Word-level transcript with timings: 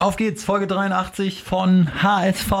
Auf 0.00 0.16
geht's, 0.16 0.44
Folge 0.44 0.68
83 0.68 1.42
von 1.42 1.90
HSV. 2.04 2.52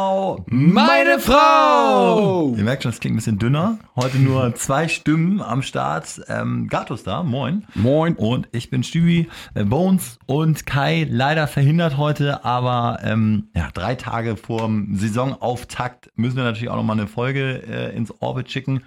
Meine 0.48 1.20
Frau! 1.20 2.52
Ihr 2.56 2.64
merkt 2.64 2.82
schon, 2.82 2.90
es 2.90 2.98
klingt 2.98 3.14
ein 3.14 3.18
bisschen 3.18 3.38
dünner. 3.38 3.78
Heute 3.94 4.18
nur 4.18 4.52
zwei 4.56 4.88
Stimmen 4.88 5.40
am 5.40 5.62
Start. 5.62 6.20
Ähm, 6.26 6.66
Gatus 6.66 7.04
da, 7.04 7.22
moin. 7.22 7.64
Moin. 7.76 8.16
Und 8.16 8.48
ich 8.50 8.70
bin 8.70 8.82
Stübi, 8.82 9.28
äh, 9.54 9.62
Bones 9.62 10.18
und 10.26 10.66
Kai 10.66 11.06
leider 11.08 11.46
verhindert 11.46 11.96
heute, 11.96 12.44
aber 12.44 12.98
ähm, 13.04 13.50
ja, 13.54 13.68
drei 13.72 13.94
Tage 13.94 14.36
vorm 14.36 14.96
Saisonauftakt 14.96 16.10
müssen 16.16 16.38
wir 16.38 16.42
natürlich 16.42 16.70
auch 16.70 16.76
nochmal 16.76 16.98
eine 16.98 17.06
Folge 17.06 17.62
äh, 17.68 17.96
ins 17.96 18.12
Orbit 18.20 18.50
schicken. 18.50 18.82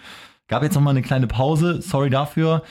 Gab 0.50 0.62
jetzt 0.62 0.76
nochmal 0.76 0.92
eine 0.92 1.04
kleine 1.04 1.28
Pause, 1.28 1.82
sorry 1.82 2.10
dafür. 2.10 2.64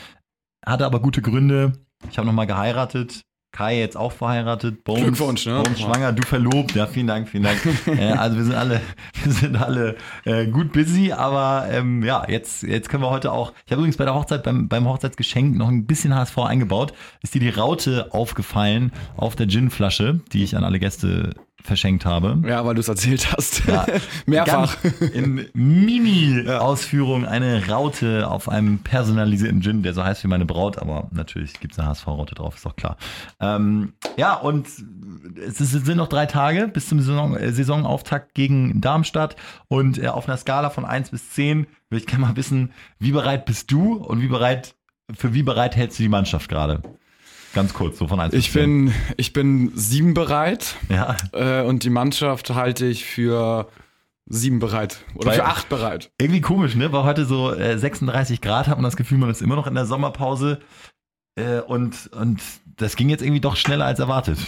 Hatte 0.62 0.85
aber 0.85 1.01
gute 1.01 1.23
Gründe. 1.23 1.73
Ich 2.11 2.19
habe 2.19 2.27
nochmal 2.27 2.47
geheiratet, 2.47 3.23
Kai 3.53 3.79
jetzt 3.80 3.96
auch 3.96 4.12
verheiratet, 4.12 4.85
Bones, 4.85 5.03
Glückwunsch, 5.03 5.46
ne? 5.46 5.62
Bones 5.62 5.80
schwanger, 5.80 6.12
du 6.12 6.23
verlobt, 6.23 6.75
ja, 6.77 6.87
vielen 6.87 7.09
Dank, 7.09 7.29
vielen 7.29 7.43
Dank. 7.43 7.59
äh, 7.87 8.12
also 8.12 8.37
wir 8.37 8.45
sind 8.45 8.55
alle, 8.55 8.80
wir 9.25 9.33
sind 9.33 9.56
alle 9.56 9.97
äh, 10.25 10.47
gut 10.47 10.73
busy, 10.73 11.12
aber 11.12 11.66
ähm, 11.70 12.05
ja, 12.05 12.25
jetzt, 12.28 12.62
jetzt 12.62 12.89
können 12.89 13.02
wir 13.02 13.11
heute 13.11 13.33
auch, 13.33 13.52
ich 13.66 13.73
habe 13.73 13.80
übrigens 13.80 13.97
bei 13.97 14.05
der 14.05 14.15
Hochzeit, 14.15 14.45
beim, 14.45 14.69
beim 14.69 14.89
Hochzeitsgeschenk 14.89 15.56
noch 15.56 15.69
ein 15.69 15.87
bisschen 15.87 16.15
HSV 16.15 16.39
eingebaut, 16.39 16.92
ist 17.23 17.34
dir 17.34 17.41
die 17.41 17.48
Raute 17.48 18.15
aufgefallen 18.15 18.92
auf 19.16 19.34
der 19.34 19.47
Ginflasche, 19.47 20.20
die 20.33 20.45
ich 20.45 20.56
an 20.56 20.62
alle 20.62 20.78
Gäste 20.78 21.34
verschenkt 21.62 22.05
habe. 22.05 22.42
Ja, 22.46 22.64
weil 22.64 22.74
du 22.74 22.80
es 22.80 22.88
erzählt 22.88 23.32
hast. 23.32 23.66
Ja, 23.66 23.87
Mehrfach. 24.27 24.77
In 25.14 25.46
Mini-Ausführung 25.52 27.27
eine 27.27 27.66
Raute 27.69 28.28
auf 28.28 28.48
einem 28.48 28.78
personalisierten 28.78 29.62
Gin, 29.62 29.83
der 29.83 29.95
so 29.95 30.05
heißt 30.05 30.24
wie 30.24 30.28
meine 30.28 30.46
Braut, 30.46 30.78
aber 30.78 31.09
natürlich 31.12 31.60
gibt 31.60 31.74
es 31.74 31.78
eine 31.78 31.88
HSV-Raute 31.88 32.34
drauf, 32.34 32.56
ist 32.56 32.66
doch 32.66 32.77
klar. 32.77 32.96
Ähm, 33.41 33.92
ja, 34.16 34.34
und 34.34 34.66
es, 34.66 35.60
ist, 35.60 35.74
es 35.74 35.84
sind 35.84 35.96
noch 35.96 36.09
drei 36.09 36.27
Tage 36.27 36.69
bis 36.69 36.88
zum 36.88 37.00
Saison, 37.00 37.36
äh, 37.36 37.52
Saisonauftakt 37.52 38.34
gegen 38.34 38.80
Darmstadt 38.80 39.36
und 39.69 40.02
äh, 40.02 40.08
auf 40.08 40.28
einer 40.28 40.36
Skala 40.36 40.70
von 40.70 40.84
1 40.84 41.11
bis 41.11 41.30
10 41.30 41.67
würde 41.89 42.00
ich 42.00 42.06
gerne 42.06 42.27
mal 42.27 42.36
wissen, 42.36 42.72
wie 42.98 43.12
bereit 43.12 43.45
bist 43.45 43.70
du 43.70 43.95
und 43.95 44.20
wie 44.20 44.28
bereit, 44.28 44.74
für 45.12 45.34
wie 45.34 45.42
bereit 45.42 45.77
hältst 45.77 45.98
du 45.98 46.05
die 46.05 46.08
Mannschaft 46.08 46.48
gerade? 46.48 46.83
Ganz 47.55 47.75
kurz, 47.75 47.98
so 47.98 48.06
von 48.06 48.20
1 48.20 48.33
Ich 48.34 48.53
bin, 48.53 48.93
ich 49.17 49.33
bin 49.33 49.73
sieben 49.75 50.15
bereit 50.15 50.77
Ja. 50.89 51.17
äh, 51.33 51.62
und 51.62 51.83
die 51.84 51.91
Mannschaft 51.91 52.51
halte 52.51 52.87
ich 52.87 53.05
für 53.05 53.69
sieben 54.27 54.61
bereit. 54.61 55.01
Oder 55.17 55.27
Weil- 55.31 55.37
für 55.37 55.45
acht 55.47 55.69
bereit. 55.69 56.12
Irgendwie 56.20 56.41
komisch, 56.41 56.77
ne? 56.77 56.92
Weil 56.92 57.03
heute 57.05 57.25
so 57.27 57.53
äh, 57.53 57.77
36 57.77 58.41
Grad 58.41 58.69
hat 58.69 58.77
man 58.77 58.84
das 58.84 58.97
Gefühl, 58.97 59.19
man 59.19 59.31
ist 59.31 59.42
immer 59.42 59.57
noch 59.57 59.67
in 59.67 59.75
der 59.75 59.87
Sommerpause. 59.87 60.61
Äh, 61.37 61.61
und, 61.61 62.11
und 62.15 62.41
das 62.77 62.95
ging 62.97 63.09
jetzt 63.09 63.23
irgendwie 63.23 63.41
doch 63.41 63.57
schneller 63.57 63.87
als 63.87 63.98
erwartet. 63.98 64.39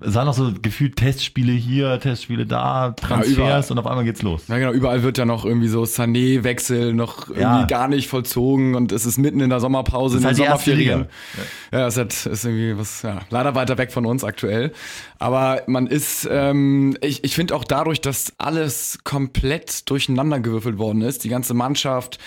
Es 0.00 0.14
waren 0.14 0.26
noch 0.26 0.34
so 0.34 0.52
gefühlt 0.60 0.96
Testspiele 0.96 1.52
hier, 1.52 2.00
Testspiele 2.00 2.46
da, 2.46 2.90
Transfers 2.90 3.28
überall. 3.36 3.64
und 3.70 3.78
auf 3.78 3.86
einmal 3.86 4.04
geht's 4.04 4.22
los. 4.22 4.42
Ja, 4.48 4.58
genau, 4.58 4.72
überall 4.72 5.04
wird 5.04 5.18
ja 5.18 5.24
noch 5.24 5.44
irgendwie 5.44 5.68
so 5.68 5.84
Sané-Wechsel 5.84 6.92
noch 6.92 7.28
irgendwie 7.28 7.40
Ja. 7.42 7.64
gar 7.66 7.86
nicht 7.86 8.08
vollzogen 8.08 8.74
und 8.74 8.90
es 8.90 9.06
ist 9.06 9.18
mitten 9.18 9.38
in 9.40 9.50
der 9.50 9.60
Sommerpause, 9.60 10.16
Das 10.20 10.20
ist 10.20 10.22
in 10.22 10.26
halt 10.26 10.38
den 10.38 10.44
erste 10.52 10.70
Sommerferien. 10.72 10.98
Liga. 11.00 11.08
Ja, 11.72 11.78
das 11.84 11.96
hat, 11.96 12.26
ist 12.26 12.44
irgendwie 12.44 12.76
was, 12.76 13.02
ja, 13.02 13.20
leider 13.30 13.54
weiter 13.54 13.78
weg 13.78 13.92
von 13.92 14.04
uns 14.04 14.24
aktuell. 14.24 14.72
Aber 15.20 15.62
man 15.68 15.86
ist, 15.86 16.28
ähm, 16.28 16.96
ich, 17.00 17.22
ich 17.22 17.36
finde 17.36 17.54
auch 17.54 17.62
dadurch, 17.64 18.00
dass 18.00 18.32
alles 18.38 18.98
komplett 19.04 19.88
durcheinandergewürfelt 19.88 20.76
worden 20.76 21.02
ist, 21.02 21.22
die 21.22 21.28
ganze 21.28 21.54
Mannschaft, 21.54 22.18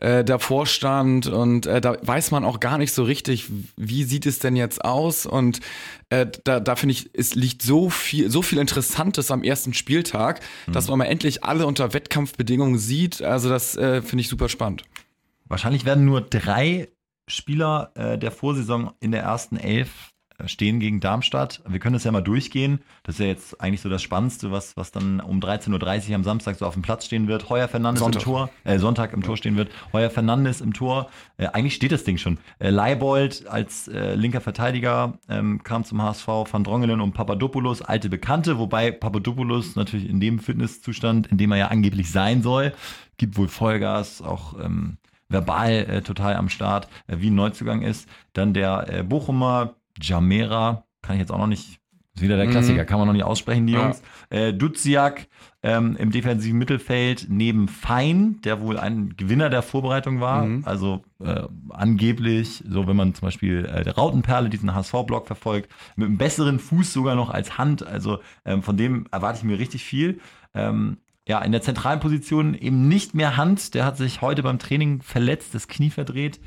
äh, 0.00 0.24
der 0.24 0.38
Vorstand 0.38 1.26
und 1.26 1.66
äh, 1.66 1.80
da 1.80 1.96
weiß 2.02 2.30
man 2.30 2.44
auch 2.44 2.60
gar 2.60 2.78
nicht 2.78 2.92
so 2.92 3.04
richtig, 3.04 3.50
wie 3.76 4.04
sieht 4.04 4.26
es 4.26 4.38
denn 4.38 4.56
jetzt 4.56 4.84
aus 4.84 5.26
und 5.26 5.60
äh, 6.10 6.26
da, 6.44 6.60
da 6.60 6.76
finde 6.76 6.92
ich, 6.92 7.10
es 7.14 7.34
liegt 7.34 7.62
so 7.62 7.90
viel, 7.90 8.30
so 8.30 8.42
viel 8.42 8.58
Interessantes 8.58 9.30
am 9.30 9.42
ersten 9.42 9.74
Spieltag, 9.74 10.40
dass 10.70 10.88
man 10.88 10.98
mal 10.98 11.06
endlich 11.06 11.44
alle 11.44 11.66
unter 11.66 11.92
Wettkampfbedingungen 11.92 12.78
sieht. 12.78 13.22
Also 13.22 13.48
das 13.48 13.76
äh, 13.76 14.02
finde 14.02 14.22
ich 14.22 14.28
super 14.28 14.48
spannend. 14.48 14.82
Wahrscheinlich 15.46 15.84
werden 15.84 16.04
nur 16.04 16.20
drei 16.20 16.88
Spieler 17.26 17.92
äh, 17.94 18.18
der 18.18 18.30
Vorsaison 18.30 18.92
in 19.00 19.12
der 19.12 19.22
ersten 19.22 19.56
Elf 19.56 20.13
stehen 20.46 20.80
gegen 20.80 21.00
Darmstadt. 21.00 21.62
Wir 21.66 21.78
können 21.78 21.94
das 21.94 22.04
ja 22.04 22.12
mal 22.12 22.20
durchgehen. 22.20 22.80
Das 23.02 23.16
ist 23.16 23.20
ja 23.20 23.26
jetzt 23.26 23.60
eigentlich 23.60 23.80
so 23.80 23.88
das 23.88 24.02
Spannendste, 24.02 24.50
was, 24.50 24.76
was 24.76 24.90
dann 24.90 25.20
um 25.20 25.40
13.30 25.40 26.10
Uhr 26.10 26.14
am 26.16 26.24
Samstag 26.24 26.56
so 26.56 26.66
auf 26.66 26.74
dem 26.74 26.82
Platz 26.82 27.04
stehen 27.04 27.28
wird. 27.28 27.48
Heuer 27.50 27.68
Fernandes 27.68 28.00
Sonntag. 28.00 28.22
im 28.22 28.24
Tor, 28.24 28.50
äh, 28.64 28.78
Sonntag 28.78 29.12
im 29.12 29.22
Tor 29.22 29.36
stehen 29.36 29.56
wird. 29.56 29.70
Heuer 29.92 30.10
Fernandes 30.10 30.60
im 30.60 30.72
Tor. 30.72 31.08
Äh, 31.36 31.46
eigentlich 31.48 31.74
steht 31.74 31.92
das 31.92 32.04
Ding 32.04 32.18
schon. 32.18 32.38
Äh, 32.58 32.70
Leibold 32.70 33.46
als 33.46 33.88
äh, 33.88 34.14
linker 34.14 34.40
Verteidiger 34.40 35.18
ähm, 35.28 35.62
kam 35.62 35.84
zum 35.84 36.02
HSV, 36.02 36.26
Van 36.26 36.64
Drongelen 36.64 37.00
und 37.00 37.12
Papadopoulos, 37.12 37.82
alte 37.82 38.08
Bekannte, 38.08 38.58
wobei 38.58 38.90
Papadopoulos 38.90 39.76
natürlich 39.76 40.08
in 40.08 40.20
dem 40.20 40.38
Fitnesszustand, 40.38 41.28
in 41.28 41.38
dem 41.38 41.52
er 41.52 41.58
ja 41.58 41.66
angeblich 41.68 42.10
sein 42.10 42.42
soll, 42.42 42.72
gibt 43.16 43.36
wohl 43.36 43.48
Vollgas, 43.48 44.20
auch 44.20 44.58
ähm, 44.58 44.98
verbal 45.28 45.72
äh, 45.72 46.02
total 46.02 46.36
am 46.36 46.48
Start, 46.48 46.88
äh, 47.06 47.16
wie 47.18 47.30
ein 47.30 47.34
Neuzugang 47.34 47.82
ist. 47.82 48.08
Dann 48.32 48.54
der 48.54 48.86
äh, 48.88 49.02
Bochumer 49.02 49.74
Jamera, 50.00 50.84
kann 51.02 51.16
ich 51.16 51.20
jetzt 51.20 51.30
auch 51.32 51.38
noch 51.38 51.46
nicht, 51.46 51.80
ist 52.14 52.22
wieder 52.22 52.36
der 52.36 52.46
Mhm. 52.46 52.50
Klassiker, 52.50 52.84
kann 52.84 52.98
man 52.98 53.06
noch 53.08 53.12
nicht 53.14 53.24
aussprechen, 53.24 53.66
die 53.66 53.72
Ja. 53.72 53.82
Jungs. 53.84 54.02
Äh, 54.30 54.52
Duziak 54.52 55.26
ähm, 55.62 55.96
im 55.98 56.10
defensiven 56.12 56.58
Mittelfeld 56.58 57.26
neben 57.28 57.68
Fein, 57.68 58.40
der 58.42 58.60
wohl 58.60 58.78
ein 58.78 59.16
Gewinner 59.16 59.50
der 59.50 59.62
Vorbereitung 59.62 60.20
war. 60.20 60.44
Mhm. 60.46 60.62
Also 60.64 61.02
äh, 61.20 61.42
angeblich, 61.70 62.62
so 62.68 62.86
wenn 62.86 62.96
man 62.96 63.14
zum 63.14 63.26
Beispiel 63.26 63.64
äh, 63.66 63.82
der 63.84 63.96
Rautenperle, 63.96 64.48
diesen 64.50 64.74
HSV-Block 64.74 65.26
verfolgt, 65.26 65.70
mit 65.96 66.06
einem 66.08 66.18
besseren 66.18 66.58
Fuß 66.58 66.92
sogar 66.92 67.14
noch 67.14 67.30
als 67.30 67.58
Hand. 67.58 67.84
Also 67.86 68.18
ähm, 68.44 68.62
von 68.62 68.76
dem 68.76 69.06
erwarte 69.10 69.38
ich 69.38 69.44
mir 69.44 69.58
richtig 69.58 69.82
viel. 69.84 70.20
Ähm, 70.54 70.98
ja, 71.26 71.40
in 71.40 71.52
der 71.52 71.62
zentralen 71.62 72.00
Position 72.00 72.54
eben 72.54 72.86
nicht 72.86 73.14
mehr 73.14 73.38
Hand. 73.38 73.74
Der 73.74 73.86
hat 73.86 73.96
sich 73.96 74.20
heute 74.20 74.42
beim 74.42 74.58
Training 74.58 75.00
verletzt, 75.00 75.54
das 75.54 75.68
Knie 75.68 75.88
verdreht. 75.88 76.38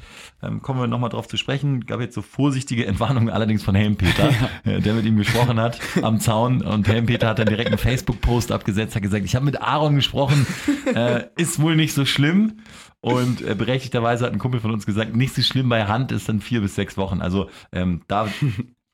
Ähm, 0.44 0.62
kommen 0.62 0.80
wir 0.80 0.86
nochmal 0.86 1.10
drauf 1.10 1.28
zu 1.28 1.36
sprechen. 1.36 1.88
Gab 1.88 2.00
jetzt 2.00 2.14
so 2.14 2.22
vorsichtige 2.22 2.86
Entwarnungen 2.86 3.30
allerdings 3.30 3.64
von 3.64 3.74
Helmpeter, 3.74 4.30
äh, 4.66 4.80
der 4.80 4.94
mit 4.94 5.06
ihm 5.06 5.18
gesprochen 5.18 5.60
hat 5.60 5.80
am 6.04 6.20
Zaun. 6.20 6.62
Und 6.62 6.88
Helmpeter 6.88 7.30
hat 7.30 7.40
dann 7.40 7.48
direkt 7.48 7.70
einen 7.70 7.80
Facebook-Post 7.80 8.52
abgesetzt, 8.52 8.96
hat 8.96 9.02
gesagt, 9.02 9.26
ich 9.26 9.36
habe 9.36 9.46
mit 9.46 9.60
Aaron 9.62 9.96
gesprochen, 9.96 10.46
äh, 10.94 11.24
ist 11.38 11.60
wohl 11.60 11.76
nicht 11.76 11.94
so 11.94 12.06
schlimm. 12.06 12.60
Und 13.02 13.42
äh, 13.42 13.56
berechtigterweise 13.56 14.26
hat 14.26 14.34
ein 14.34 14.40
Kumpel 14.40 14.60
von 14.60 14.72
uns 14.72 14.86
gesagt, 14.86 15.16
nicht 15.16 15.34
so 15.34 15.42
schlimm 15.42 15.70
bei 15.70 15.86
Hand 15.86 16.12
ist 16.12 16.30
dann 16.30 16.40
vier 16.40 16.62
bis 16.62 16.76
sechs 16.76 16.98
Wochen. 16.98 17.22
Also 17.22 17.50
ähm, 17.72 18.04
da 18.08 18.28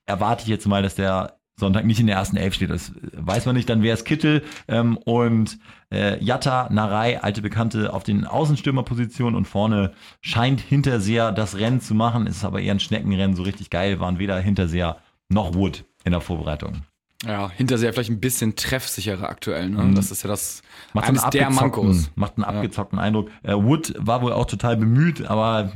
erwarte 0.05 0.43
ich 0.43 0.49
jetzt 0.49 0.65
mal, 0.65 0.81
dass 0.81 0.95
der 0.95 1.39
Sonntag 1.55 1.85
nicht 1.85 1.99
in 1.99 2.07
der 2.07 2.15
ersten 2.15 2.35
Elf 2.35 2.55
steht. 2.55 2.71
Das 2.71 2.93
weiß 3.15 3.45
man 3.45 3.55
nicht. 3.55 3.69
Dann 3.69 3.83
wäre 3.83 3.93
es 3.93 4.03
Kittel 4.03 4.43
ähm, 4.67 4.97
und 4.97 5.59
äh, 5.91 6.23
Jatta, 6.23 6.69
Narei, 6.71 7.21
alte 7.21 7.41
Bekannte 7.41 7.93
auf 7.93 8.03
den 8.03 8.25
Außenstürmerpositionen 8.25 9.35
und 9.35 9.45
vorne 9.45 9.93
scheint 10.21 10.61
Hinterseher 10.61 11.31
das 11.31 11.57
Rennen 11.57 11.79
zu 11.79 11.93
machen. 11.93 12.25
Ist 12.25 12.43
aber 12.43 12.61
eher 12.61 12.73
ein 12.73 12.79
Schneckenrennen. 12.79 13.35
So 13.35 13.43
richtig 13.43 13.69
geil 13.69 13.99
waren 13.99 14.17
weder 14.19 14.39
Hinterseher 14.39 14.97
noch 15.29 15.53
Wood 15.53 15.85
in 16.03 16.11
der 16.11 16.21
Vorbereitung. 16.21 16.81
Ja, 17.25 17.49
Hinterseher 17.49 17.93
vielleicht 17.93 18.09
ein 18.09 18.19
bisschen 18.19 18.55
treffsicherer 18.55 19.29
aktuell. 19.29 19.69
Ne? 19.69 19.83
Mhm. 19.83 19.95
Das 19.95 20.11
ist 20.11 20.23
ja 20.23 20.27
das 20.27 20.61
Macht 20.93 21.07
einen 21.07 21.17
eines 21.19 21.29
der 21.29 21.47
abgezockten, 21.47 21.85
Mankos. 21.85 22.11
macht 22.15 22.37
einen 22.37 22.43
abgezockten 22.43 22.99
Eindruck. 22.99 23.29
Äh, 23.43 23.53
Wood 23.53 23.93
war 23.97 24.21
wohl 24.21 24.33
auch 24.33 24.45
total 24.45 24.75
bemüht, 24.75 25.25
aber 25.25 25.71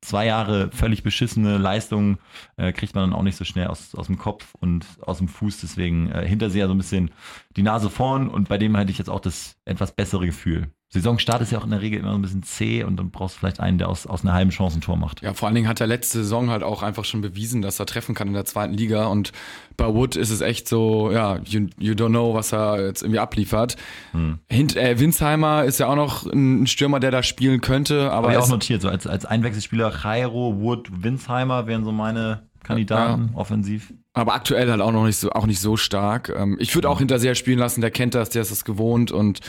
zwei 0.00 0.26
Jahre 0.26 0.70
völlig 0.72 1.02
beschissene 1.02 1.58
Leistungen 1.58 2.18
äh, 2.56 2.72
kriegt 2.72 2.94
man 2.94 3.10
dann 3.10 3.18
auch 3.18 3.22
nicht 3.22 3.36
so 3.36 3.44
schnell 3.44 3.66
aus, 3.66 3.94
aus 3.94 4.06
dem 4.06 4.18
Kopf 4.18 4.54
und 4.60 4.86
aus 5.00 5.18
dem 5.18 5.28
Fuß. 5.28 5.60
Deswegen 5.60 6.10
äh, 6.10 6.26
Hinterseher 6.26 6.66
so 6.66 6.74
ein 6.74 6.78
bisschen 6.78 7.10
die 7.56 7.62
Nase 7.62 7.90
vorn 7.90 8.28
und 8.28 8.48
bei 8.48 8.58
dem 8.58 8.76
hätte 8.76 8.90
ich 8.90 8.98
jetzt 8.98 9.10
auch 9.10 9.20
das 9.20 9.56
etwas 9.64 9.92
bessere 9.92 10.26
Gefühl. 10.26 10.70
Saisonstart 10.92 11.40
ist 11.40 11.52
ja 11.52 11.58
auch 11.58 11.64
in 11.64 11.70
der 11.70 11.82
Regel 11.82 12.00
immer 12.00 12.10
so 12.10 12.18
ein 12.18 12.22
bisschen 12.22 12.42
zäh 12.42 12.82
und 12.82 12.96
dann 12.96 13.12
brauchst 13.12 13.36
du 13.36 13.38
vielleicht 13.38 13.60
einen, 13.60 13.78
der 13.78 13.88
aus, 13.88 14.08
aus 14.08 14.22
einer 14.22 14.32
halben 14.32 14.50
Chance 14.50 14.78
ein 14.78 14.80
Tor 14.80 14.96
macht. 14.96 15.22
Ja, 15.22 15.34
vor 15.34 15.46
allen 15.46 15.54
Dingen 15.54 15.68
hat 15.68 15.80
er 15.80 15.86
letzte 15.86 16.18
Saison 16.18 16.50
halt 16.50 16.64
auch 16.64 16.82
einfach 16.82 17.04
schon 17.04 17.20
bewiesen, 17.20 17.62
dass 17.62 17.78
er 17.78 17.86
treffen 17.86 18.16
kann 18.16 18.26
in 18.26 18.34
der 18.34 18.44
zweiten 18.44 18.74
Liga. 18.74 19.06
Und 19.06 19.30
bei 19.76 19.86
Wood 19.86 20.16
ist 20.16 20.30
es 20.30 20.40
echt 20.40 20.66
so, 20.66 21.12
ja, 21.12 21.38
you, 21.44 21.68
you 21.78 21.92
don't 21.92 22.08
know, 22.08 22.34
was 22.34 22.52
er 22.52 22.84
jetzt 22.86 23.02
irgendwie 23.02 23.20
abliefert. 23.20 23.76
Hm. 24.10 24.40
Hint, 24.48 24.76
äh, 24.76 24.98
Winsheimer 24.98 25.64
ist 25.64 25.78
ja 25.78 25.86
auch 25.86 25.94
noch 25.94 26.26
ein 26.26 26.66
Stürmer, 26.66 26.98
der 26.98 27.12
da 27.12 27.22
spielen 27.22 27.60
könnte, 27.60 28.10
aber 28.10 28.28
Aber 28.28 28.32
ich 28.32 28.38
auch 28.38 28.48
notiert, 28.48 28.82
so 28.82 28.88
als, 28.88 29.06
als 29.06 29.24
Einwechselspieler 29.24 29.92
Jairo, 30.02 30.56
Wood, 30.58 30.90
Winsheimer 31.04 31.68
wären 31.68 31.84
so 31.84 31.92
meine 31.92 32.49
Kandidaten 32.62 33.30
offensiv. 33.34 33.92
aber 34.12 34.34
aktuell 34.34 34.70
halt 34.70 34.80
auch 34.80 34.92
noch 34.92 35.06
nicht 35.06 35.16
so, 35.16 35.30
auch 35.32 35.46
nicht 35.46 35.60
so 35.60 35.76
stark. 35.76 36.28
Ähm, 36.28 36.56
ich 36.60 36.74
würde 36.74 36.88
auch 36.88 36.98
Hinterseher 36.98 37.34
spielen 37.34 37.58
lassen, 37.58 37.80
der 37.80 37.90
kennt 37.90 38.14
das, 38.14 38.30
der 38.30 38.42
ist 38.42 38.50
das 38.50 38.64
gewohnt 38.64 39.12
und 39.12 39.40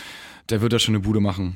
der 0.49 0.61
wird 0.61 0.73
da 0.73 0.79
schon 0.79 0.95
eine 0.95 1.03
Bude 1.03 1.19
machen. 1.19 1.55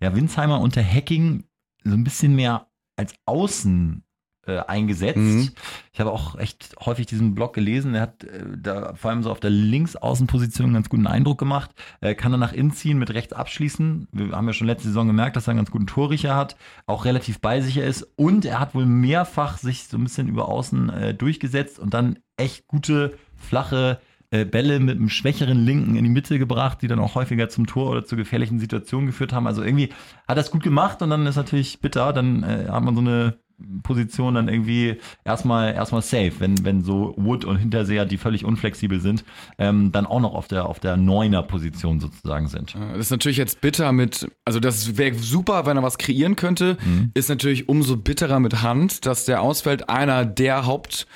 Ja, 0.00 0.14
Winsheimer 0.14 0.60
unter 0.60 0.82
Hacking 0.84 1.44
so 1.84 1.92
ein 1.92 2.04
bisschen 2.04 2.34
mehr 2.34 2.66
als 2.96 3.14
Außen 3.26 4.02
äh, 4.46 4.58
eingesetzt. 4.58 5.16
Mhm. 5.16 5.50
Ich 5.92 6.00
habe 6.00 6.12
auch 6.12 6.38
echt 6.38 6.76
häufig 6.84 7.06
diesen 7.06 7.34
Blog 7.34 7.54
gelesen. 7.54 7.94
Er 7.94 8.02
hat 8.02 8.24
äh, 8.24 8.44
da 8.56 8.94
vor 8.94 9.10
allem 9.10 9.22
so 9.22 9.30
auf 9.30 9.40
der 9.40 9.50
Linksaußenposition 9.50 10.66
einen 10.66 10.74
ganz 10.74 10.88
guten 10.88 11.06
Eindruck 11.06 11.38
gemacht. 11.38 11.70
Er 12.00 12.14
kann 12.14 12.32
dann 12.32 12.40
nach 12.40 12.52
innen 12.52 12.72
ziehen, 12.72 12.98
mit 12.98 13.12
rechts 13.12 13.32
abschließen. 13.32 14.08
Wir 14.12 14.32
haben 14.32 14.46
ja 14.46 14.52
schon 14.52 14.66
letzte 14.66 14.88
Saison 14.88 15.06
gemerkt, 15.06 15.36
dass 15.36 15.48
er 15.48 15.52
einen 15.52 15.58
ganz 15.58 15.70
guten 15.70 15.86
Torriecher 15.86 16.36
hat, 16.36 16.56
auch 16.86 17.04
relativ 17.04 17.40
beisicher 17.40 17.84
ist 17.84 18.06
und 18.16 18.44
er 18.44 18.60
hat 18.60 18.74
wohl 18.74 18.86
mehrfach 18.86 19.58
sich 19.58 19.88
so 19.88 19.96
ein 19.96 20.04
bisschen 20.04 20.28
über 20.28 20.48
außen 20.48 20.90
äh, 20.90 21.14
durchgesetzt 21.14 21.78
und 21.78 21.94
dann 21.94 22.18
echt 22.36 22.66
gute, 22.66 23.18
flache 23.36 24.00
äh, 24.30 24.44
Bälle 24.44 24.80
mit 24.80 24.96
einem 24.96 25.08
schwächeren 25.08 25.64
Linken 25.64 25.94
in 25.94 26.04
die 26.04 26.10
Mitte 26.10 26.38
gebracht, 26.38 26.82
die 26.82 26.88
dann 26.88 26.98
auch 26.98 27.14
häufiger 27.14 27.48
zum 27.48 27.66
Tor 27.66 27.90
oder 27.90 28.04
zu 28.04 28.16
gefährlichen 28.16 28.58
Situationen 28.58 29.06
geführt 29.06 29.32
haben. 29.32 29.46
Also 29.46 29.62
irgendwie 29.62 29.90
hat 30.26 30.36
er 30.36 30.42
es 30.42 30.50
gut 30.50 30.62
gemacht 30.62 31.00
und 31.00 31.10
dann 31.10 31.26
ist 31.26 31.36
natürlich 31.36 31.80
bitter, 31.80 32.12
dann 32.12 32.42
äh, 32.42 32.66
hat 32.68 32.82
man 32.82 32.94
so 32.94 33.00
eine 33.00 33.38
Position 33.82 34.34
dann 34.34 34.48
irgendwie 34.48 34.96
erstmal 35.24 35.72
erstmal 35.74 36.02
safe, 36.02 36.32
wenn, 36.40 36.64
wenn 36.64 36.82
so 36.82 37.14
Wood 37.16 37.44
und 37.44 37.56
Hinterseher, 37.56 38.04
die 38.04 38.18
völlig 38.18 38.44
unflexibel 38.44 39.00
sind, 39.00 39.24
ähm, 39.58 39.92
dann 39.92 40.06
auch 40.06 40.20
noch 40.20 40.34
auf 40.34 40.46
der 40.46 40.66
auf 40.66 40.78
der 40.78 40.96
Neuner 40.96 41.42
Position 41.42 42.00
sozusagen 42.00 42.48
sind. 42.48 42.74
Das 42.74 42.98
ist 42.98 43.10
natürlich 43.10 43.38
jetzt 43.38 43.60
bitter 43.60 43.92
mit, 43.92 44.30
also 44.44 44.60
das 44.60 44.98
wäre 44.98 45.14
super, 45.14 45.64
wenn 45.66 45.76
er 45.76 45.82
was 45.82 45.98
kreieren 45.98 46.36
könnte, 46.36 46.76
mhm. 46.84 47.10
ist 47.14 47.28
natürlich 47.28 47.68
umso 47.68 47.96
bitterer 47.96 48.40
mit 48.40 48.62
Hand, 48.62 49.06
dass 49.06 49.24
der 49.24 49.40
ausfällt, 49.40 49.88
einer 49.88 50.24
der 50.24 50.66
Haupt 50.66 51.06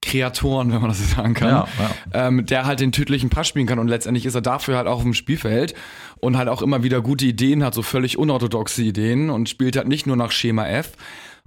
Kreatoren, 0.00 0.72
wenn 0.72 0.80
man 0.80 0.90
das 0.90 0.98
so 0.98 1.16
sagen 1.16 1.34
kann, 1.34 1.48
ja, 1.48 1.68
ja. 2.12 2.28
Ähm, 2.28 2.46
der 2.46 2.66
halt 2.66 2.78
den 2.78 2.92
tödlichen 2.92 3.30
Pass 3.30 3.48
spielen 3.48 3.66
kann 3.66 3.80
und 3.80 3.88
letztendlich 3.88 4.26
ist 4.26 4.34
er 4.34 4.40
dafür 4.40 4.76
halt 4.76 4.86
auch 4.86 4.98
auf 4.98 5.02
dem 5.02 5.14
Spielfeld 5.14 5.74
und 6.20 6.36
halt 6.36 6.48
auch 6.48 6.62
immer 6.62 6.84
wieder 6.84 7.00
gute 7.02 7.26
Ideen 7.26 7.64
hat, 7.64 7.74
so 7.74 7.82
völlig 7.82 8.16
unorthodoxe 8.16 8.82
Ideen 8.82 9.28
und 9.28 9.48
spielt 9.48 9.76
halt 9.76 9.88
nicht 9.88 10.06
nur 10.06 10.16
nach 10.16 10.30
Schema 10.30 10.66
F. 10.68 10.92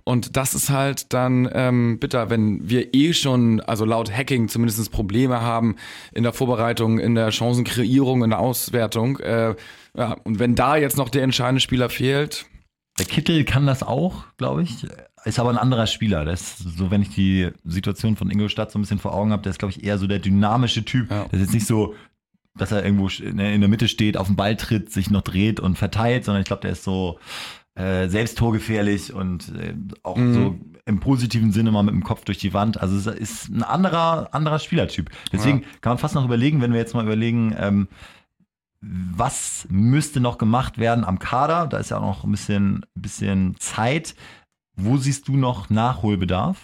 Und 0.04 0.36
das 0.36 0.56
ist 0.56 0.70
halt 0.70 1.14
dann 1.14 1.50
ähm, 1.54 2.00
bitter, 2.00 2.30
wenn 2.30 2.68
wir 2.68 2.94
eh 2.94 3.14
schon, 3.14 3.62
also 3.62 3.86
laut 3.86 4.12
Hacking 4.12 4.48
zumindest 4.48 4.92
Probleme 4.92 5.42
haben 5.42 5.76
in 6.14 6.24
der 6.24 6.34
Vorbereitung, 6.34 7.00
in 7.00 7.16
der 7.16 7.32
Chancenkreierung, 7.32 8.24
in 8.24 8.32
der 8.32 8.40
Auswertung. 8.40 9.20
Äh, 9.20 9.56
ja, 9.96 10.14
und 10.24 10.40
wenn 10.40 10.56
da 10.56 10.78
jetzt 10.78 10.98
noch 10.98 11.10
der 11.10 11.24
entscheidende 11.24 11.62
Spieler 11.62 11.90
fehlt. 11.90 12.46
Der 13.00 13.06
Kittel 13.06 13.44
kann 13.46 13.66
das 13.66 13.84
auch, 13.84 14.26
glaube 14.38 14.64
ich. 14.64 14.86
Ist 15.24 15.40
aber 15.40 15.52
ein 15.52 15.58
anderer 15.58 15.88
Spieler. 15.88 16.26
Das 16.26 16.60
ist 16.60 16.78
so, 16.78 16.90
wenn 16.90 17.02
ich 17.02 17.10
die 17.10 17.50
Situation 17.64 18.16
von 18.16 18.32
Ingolstadt 18.32 18.72
so 18.72 18.80
ein 18.80 18.82
bisschen 18.82 19.00
vor 19.00 19.14
Augen 19.14 19.32
habe, 19.32 19.44
der 19.44 19.52
ist, 19.52 19.60
glaube 19.60 19.74
ich, 19.74 19.84
eher 19.84 19.98
so 19.98 20.08
der 20.08 20.20
dynamische 20.20 20.84
Typ. 20.84 21.12
Ja. 21.12 21.26
Der 21.26 21.34
ist 21.34 21.46
jetzt 21.46 21.54
nicht 21.54 21.68
so, 21.68 21.94
dass 22.56 22.72
er 22.72 22.84
irgendwo 22.84 23.08
in 23.08 23.38
der 23.38 23.68
Mitte 23.68 23.88
steht, 23.88 24.18
auf 24.18 24.28
den 24.28 24.36
Ball 24.36 24.56
tritt, 24.56 24.92
sich 24.92 25.10
noch 25.10 25.22
dreht 25.22 25.60
und 25.60 25.78
verteilt, 25.78 26.26
sondern 26.26 26.42
ich 26.42 26.48
glaube, 26.48 26.64
der 26.64 26.72
ist 26.72 26.84
so 26.84 27.20
äh, 27.76 28.10
selbst 28.10 28.38
torgefährlich 28.38 29.14
und 29.14 29.50
äh, 29.56 29.76
auch 30.04 30.18
mhm. 30.18 30.34
so 30.34 30.60
im 30.86 31.00
positiven 31.00 31.52
Sinne 31.52 31.72
mal 31.72 31.84
mit 31.84 31.94
dem 31.94 32.04
Kopf 32.04 32.26
durch 32.26 32.38
die 32.38 32.54
Wand. 32.54 32.82
Also 32.82 32.98
es 32.98 33.20
ist 33.20 33.50
ein 33.50 33.64
anderer, 33.64 34.34
anderer 34.34 34.60
Spielertyp. 34.60 35.10
Deswegen 35.32 35.60
ja. 35.60 35.68
kann 35.80 35.92
man 35.92 35.98
fast 35.98 36.16
noch 36.16 36.26
überlegen, 36.26 36.62
wenn 36.62 36.74
wir 36.74 36.80
jetzt 36.80 36.94
mal 36.94 37.06
überlegen, 37.06 37.56
ähm, 37.58 37.88
was 38.82 39.68
müsste 39.70 40.20
noch 40.20 40.38
gemacht 40.38 40.80
werden 40.80 41.06
am 41.06 41.20
Kader? 41.20 41.68
Da 41.68 41.78
ist 41.78 41.92
ja 41.92 41.98
auch 41.98 42.02
noch 42.02 42.24
ein 42.24 42.32
bisschen, 42.32 42.86
bisschen 42.96 43.56
Zeit. 43.60 44.16
Wo 44.76 44.98
siehst 44.98 45.28
du 45.28 45.38
noch 45.38 45.70
Nachholbedarf? 45.70 46.58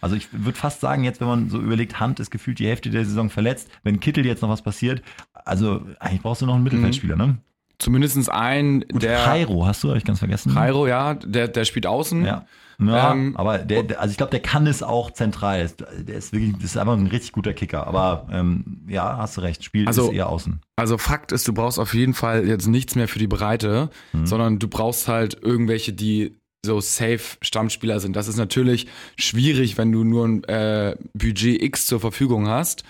Also 0.00 0.16
ich 0.16 0.28
würde 0.32 0.58
fast 0.58 0.80
sagen, 0.80 1.02
jetzt, 1.02 1.20
wenn 1.20 1.28
man 1.28 1.50
so 1.50 1.58
überlegt, 1.58 1.98
Hand 1.98 2.20
ist 2.20 2.30
gefühlt 2.30 2.58
die 2.58 2.66
Hälfte 2.66 2.90
der 2.90 3.04
Saison 3.04 3.30
verletzt, 3.30 3.70
wenn 3.82 4.00
Kittel 4.00 4.24
jetzt 4.26 4.42
noch 4.42 4.50
was 4.50 4.62
passiert, 4.62 5.02
also 5.32 5.84
eigentlich 5.98 6.20
brauchst 6.20 6.42
du 6.42 6.46
noch 6.46 6.54
einen 6.54 6.62
Mittelfeldspieler, 6.62 7.16
ne? 7.16 7.38
Zumindest 7.84 8.30
ein, 8.30 8.80
Gut, 8.90 9.02
der. 9.02 9.18
Jairo, 9.18 9.66
hast 9.66 9.84
du, 9.84 9.88
habe 9.88 9.98
ich 9.98 10.04
ganz 10.04 10.18
vergessen. 10.18 10.54
Jairo, 10.54 10.86
ja, 10.86 11.12
der, 11.12 11.48
der 11.48 11.66
spielt 11.66 11.86
außen. 11.86 12.24
Ja. 12.24 12.46
Ja, 12.80 13.12
ähm, 13.12 13.36
aber 13.36 13.58
der, 13.58 14.00
also 14.00 14.10
ich 14.10 14.16
glaube, 14.16 14.30
der 14.30 14.40
kann 14.40 14.66
es 14.66 14.82
auch 14.82 15.10
zentral. 15.10 15.70
Der 15.98 16.16
ist 16.16 16.32
wirklich, 16.32 16.54
das 16.54 16.64
ist 16.64 16.76
einfach 16.78 16.94
ein 16.94 17.06
richtig 17.06 17.32
guter 17.32 17.52
Kicker. 17.52 17.86
Aber 17.86 18.26
ähm, 18.32 18.80
ja, 18.88 19.18
hast 19.18 19.36
du 19.36 19.42
recht, 19.42 19.62
spielt 19.62 19.86
also, 19.86 20.10
eher 20.10 20.30
außen. 20.30 20.60
Also 20.76 20.96
Fakt 20.96 21.30
ist, 21.30 21.46
du 21.46 21.52
brauchst 21.52 21.78
auf 21.78 21.92
jeden 21.92 22.14
Fall 22.14 22.48
jetzt 22.48 22.66
nichts 22.66 22.96
mehr 22.96 23.06
für 23.06 23.18
die 23.18 23.28
Breite, 23.28 23.90
mhm. 24.12 24.26
sondern 24.26 24.58
du 24.58 24.66
brauchst 24.66 25.06
halt 25.06 25.36
irgendwelche, 25.40 25.92
die 25.92 26.38
so 26.64 26.80
safe 26.80 27.36
Stammspieler 27.42 28.00
sind. 28.00 28.16
Das 28.16 28.28
ist 28.28 28.38
natürlich 28.38 28.86
schwierig, 29.16 29.76
wenn 29.76 29.92
du 29.92 30.02
nur 30.02 30.26
ein 30.26 30.44
äh, 30.44 30.96
Budget 31.12 31.62
X 31.62 31.86
zur 31.86 32.00
Verfügung 32.00 32.48
hast. 32.48 32.82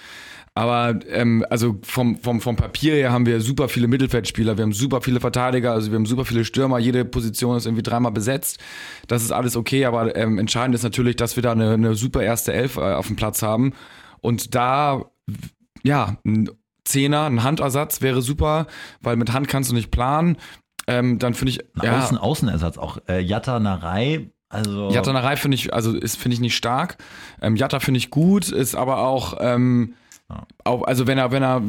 Aber 0.57 1.01
ähm, 1.09 1.45
also 1.51 1.79
vom, 1.83 2.17
vom, 2.17 2.41
vom 2.41 2.55
Papier 2.55 2.95
her 2.95 3.11
haben 3.11 3.27
wir 3.27 3.41
super 3.41 3.69
viele 3.69 3.89
Mittelfeldspieler, 3.89 4.57
wir 4.57 4.63
haben 4.63 4.73
super 4.73 5.01
viele 5.01 5.19
Verteidiger, 5.19 5.73
also 5.73 5.91
wir 5.91 5.97
haben 5.97 6.07
super 6.07 6.25
viele 6.25 6.45
Stürmer, 6.45 6.79
jede 6.79 7.05
Position 7.05 7.57
ist 7.57 7.67
irgendwie 7.67 7.83
dreimal 7.83 8.13
besetzt. 8.13 8.61
Das 9.09 9.25
ist 9.25 9.33
alles 9.33 9.57
okay, 9.57 9.85
aber 9.85 10.15
ähm, 10.15 10.39
entscheidend 10.39 10.77
ist 10.77 10.85
natürlich, 10.85 11.17
dass 11.17 11.35
wir 11.35 11.43
da 11.43 11.53
eine, 11.53 11.73
eine 11.73 11.97
super 11.97 12.23
erste 12.23 12.53
Elf 12.53 12.77
äh, 12.77 12.93
auf 12.95 13.09
dem 13.09 13.17
Platz 13.17 13.43
haben. 13.43 13.73
Und 14.21 14.55
da, 14.55 15.07
ja, 15.83 16.19
ein 16.25 16.49
Zehner, 16.85 17.25
ein 17.25 17.43
Handersatz 17.43 18.01
wäre 18.01 18.23
super, 18.23 18.69
weil 19.01 19.17
mit 19.17 19.33
Hand 19.33 19.49
kannst 19.49 19.71
du 19.71 19.75
nicht 19.75 19.91
planen. 19.91 20.37
Ähm, 20.87 21.19
dann 21.19 21.35
finde 21.35 21.51
ich. 21.51 21.61
Ein 21.77 21.87
ja, 21.87 21.99
Außen, 21.99 22.19
Außenersatz, 22.19 22.79
auch 22.79 22.99
äh, 23.09 23.21
Jatta 23.21 23.59
Narei 23.59 24.31
also 24.51 24.91
Jatta 24.91 25.13
Narei 25.13 25.37
finde 25.37 25.57
ich, 25.57 25.75
also 25.75 25.97
ist 25.97 26.17
finde 26.17 26.35
ich 26.35 26.41
nicht 26.41 26.57
stark. 26.57 26.99
Ähm, 27.43 27.57
Jatta 27.57 27.81
finde 27.81 27.99
ich 27.99 28.11
gut, 28.11 28.53
ist 28.53 28.77
aber 28.77 28.99
auch 28.99 29.39
ähm, 29.41 29.95
ja. 30.31 30.47
Auch, 30.65 30.83
also 30.83 31.07
wenn 31.07 31.19
er, 31.19 31.33
wenn 31.33 31.43
er, 31.43 31.63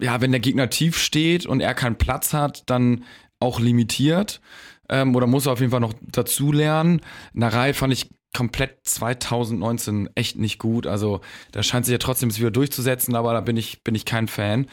ja, 0.00 0.20
wenn 0.20 0.30
der 0.30 0.40
Gegner 0.40 0.70
tief 0.70 0.98
steht 0.98 1.46
und 1.46 1.60
er 1.60 1.74
keinen 1.74 1.96
Platz 1.96 2.32
hat, 2.32 2.68
dann 2.70 3.04
auch 3.40 3.60
limitiert. 3.60 4.40
Ähm, 4.88 5.14
oder 5.14 5.26
muss 5.26 5.46
er 5.46 5.52
auf 5.52 5.60
jeden 5.60 5.70
Fall 5.70 5.80
noch 5.80 5.94
dazu 6.00 6.50
lernen. 6.50 7.00
Narei 7.34 7.74
fand 7.74 7.92
ich 7.92 8.10
komplett 8.34 8.78
2019 8.84 10.10
echt 10.14 10.38
nicht 10.38 10.58
gut. 10.58 10.86
Also 10.86 11.20
da 11.52 11.62
scheint 11.62 11.86
sich 11.86 11.92
ja 11.92 11.98
trotzdem 11.98 12.34
wieder 12.34 12.50
durchzusetzen, 12.50 13.14
aber 13.14 13.32
da 13.32 13.40
bin 13.40 13.56
ich, 13.56 13.82
bin 13.84 13.94
ich 13.94 14.04
kein 14.04 14.28
Fan. 14.28 14.66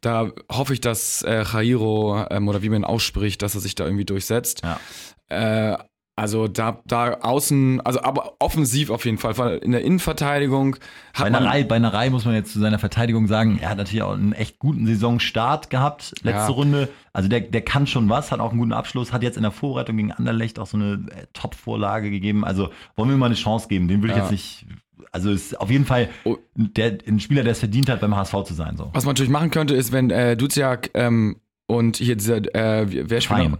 Da 0.00 0.32
hoffe 0.50 0.72
ich, 0.72 0.80
dass 0.80 1.22
äh, 1.22 1.44
Jairo, 1.44 2.26
ähm, 2.30 2.48
oder 2.48 2.62
wie 2.62 2.68
man 2.68 2.82
ihn 2.82 2.84
ausspricht, 2.84 3.40
dass 3.42 3.54
er 3.54 3.60
sich 3.60 3.76
da 3.76 3.84
irgendwie 3.84 4.04
durchsetzt. 4.04 4.62
Ja. 4.64 4.80
Äh, 5.28 5.78
also 6.14 6.46
da, 6.46 6.82
da 6.84 7.14
außen, 7.20 7.80
also 7.80 8.02
aber 8.02 8.34
offensiv 8.38 8.90
auf 8.90 9.06
jeden 9.06 9.16
Fall, 9.16 9.38
weil 9.38 9.58
in 9.58 9.72
der 9.72 9.82
Innenverteidigung 9.82 10.76
hat 11.14 11.32
bei 11.32 11.38
Reihe, 11.38 11.64
bei 11.64 11.76
einer 11.76 11.92
Reihe 11.92 12.10
muss 12.10 12.26
man 12.26 12.34
jetzt 12.34 12.52
zu 12.52 12.60
seiner 12.60 12.78
Verteidigung 12.78 13.28
sagen, 13.28 13.58
er 13.62 13.70
hat 13.70 13.78
natürlich 13.78 14.02
auch 14.02 14.12
einen 14.12 14.34
echt 14.34 14.58
guten 14.58 14.86
Saisonstart 14.86 15.70
gehabt, 15.70 16.12
letzte 16.22 16.28
ja. 16.28 16.46
Runde. 16.48 16.88
Also 17.14 17.30
der, 17.30 17.40
der 17.40 17.62
kann 17.62 17.86
schon 17.86 18.10
was, 18.10 18.30
hat 18.30 18.40
auch 18.40 18.50
einen 18.50 18.58
guten 18.58 18.74
Abschluss, 18.74 19.12
hat 19.12 19.22
jetzt 19.22 19.36
in 19.36 19.42
der 19.42 19.52
Vorbereitung 19.52 19.96
gegen 19.96 20.12
Anderlecht 20.12 20.58
auch 20.58 20.66
so 20.66 20.76
eine 20.76 21.06
äh, 21.10 21.26
Top-Vorlage 21.32 22.10
gegeben. 22.10 22.44
Also 22.44 22.70
wollen 22.94 23.08
wir 23.08 23.16
ihm 23.16 23.20
mal 23.20 23.26
eine 23.26 23.34
Chance 23.34 23.68
geben, 23.68 23.88
den 23.88 24.02
würde 24.02 24.12
ich 24.12 24.18
ja. 24.18 24.24
jetzt 24.24 24.32
nicht 24.32 24.66
also 25.10 25.30
ist 25.30 25.60
auf 25.60 25.70
jeden 25.70 25.84
Fall 25.84 26.08
oh. 26.24 26.36
der, 26.54 26.98
ein 27.06 27.20
Spieler, 27.20 27.42
der 27.42 27.52
es 27.52 27.58
verdient 27.58 27.88
hat, 27.88 28.00
beim 28.00 28.16
HSV 28.16 28.44
zu 28.44 28.54
sein. 28.54 28.76
So. 28.76 28.90
Was 28.92 29.04
man 29.04 29.12
natürlich 29.12 29.30
machen 29.30 29.50
könnte, 29.50 29.74
ist, 29.74 29.92
wenn 29.92 30.10
äh, 30.10 30.36
Duziak 30.36 30.90
ähm, 30.94 31.36
und 31.66 31.96
hier 31.96 32.16
dieser, 32.16 32.36
äh, 32.54 32.86
wer 33.10 33.20
spielt 33.20 33.50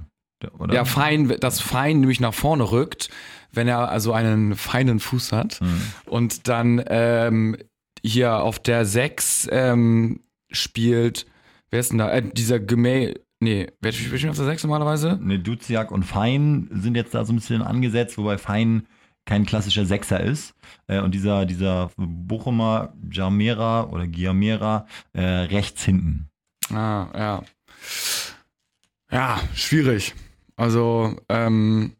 oder? 0.58 0.74
Ja, 0.74 0.84
fein, 0.84 1.34
das 1.40 1.60
Fein 1.60 2.00
nämlich 2.00 2.20
nach 2.20 2.34
vorne 2.34 2.70
rückt, 2.70 3.08
wenn 3.52 3.68
er 3.68 3.88
also 3.90 4.12
einen 4.12 4.56
feinen 4.56 5.00
Fuß 5.00 5.32
hat. 5.32 5.60
Mhm. 5.60 5.82
Und 6.06 6.48
dann 6.48 6.82
ähm, 6.86 7.56
hier 8.02 8.38
auf 8.38 8.58
der 8.58 8.84
6 8.84 9.48
ähm, 9.50 10.20
spielt, 10.50 11.26
wer 11.70 11.80
ist 11.80 11.90
denn 11.90 11.98
da? 11.98 12.10
Äh, 12.10 12.22
dieser 12.22 12.60
Gemä. 12.60 13.14
Nee, 13.40 13.68
wer 13.80 13.92
spielt 13.92 14.28
auf 14.28 14.36
der 14.36 14.46
6 14.46 14.64
normalerweise? 14.64 15.18
Nee, 15.20 15.38
Duziak 15.38 15.90
und 15.90 16.04
Fein 16.04 16.68
sind 16.72 16.96
jetzt 16.96 17.14
da 17.14 17.24
so 17.24 17.32
ein 17.32 17.36
bisschen 17.36 17.62
angesetzt, 17.62 18.16
wobei 18.16 18.38
Fein 18.38 18.86
kein 19.24 19.46
klassischer 19.46 19.84
Sechser 19.84 20.20
ist. 20.20 20.54
Äh, 20.86 21.00
und 21.00 21.12
dieser, 21.14 21.46
dieser 21.46 21.90
Bochumer 21.96 22.92
Jamera 23.10 23.84
oder 23.84 24.06
Giamera 24.06 24.86
äh, 25.12 25.22
rechts 25.22 25.84
hinten. 25.84 26.28
Ah, 26.70 27.06
ja. 27.14 27.42
Ja, 29.10 29.40
schwierig. 29.54 30.14
Also, 30.62 31.16
ähm, 31.28 31.96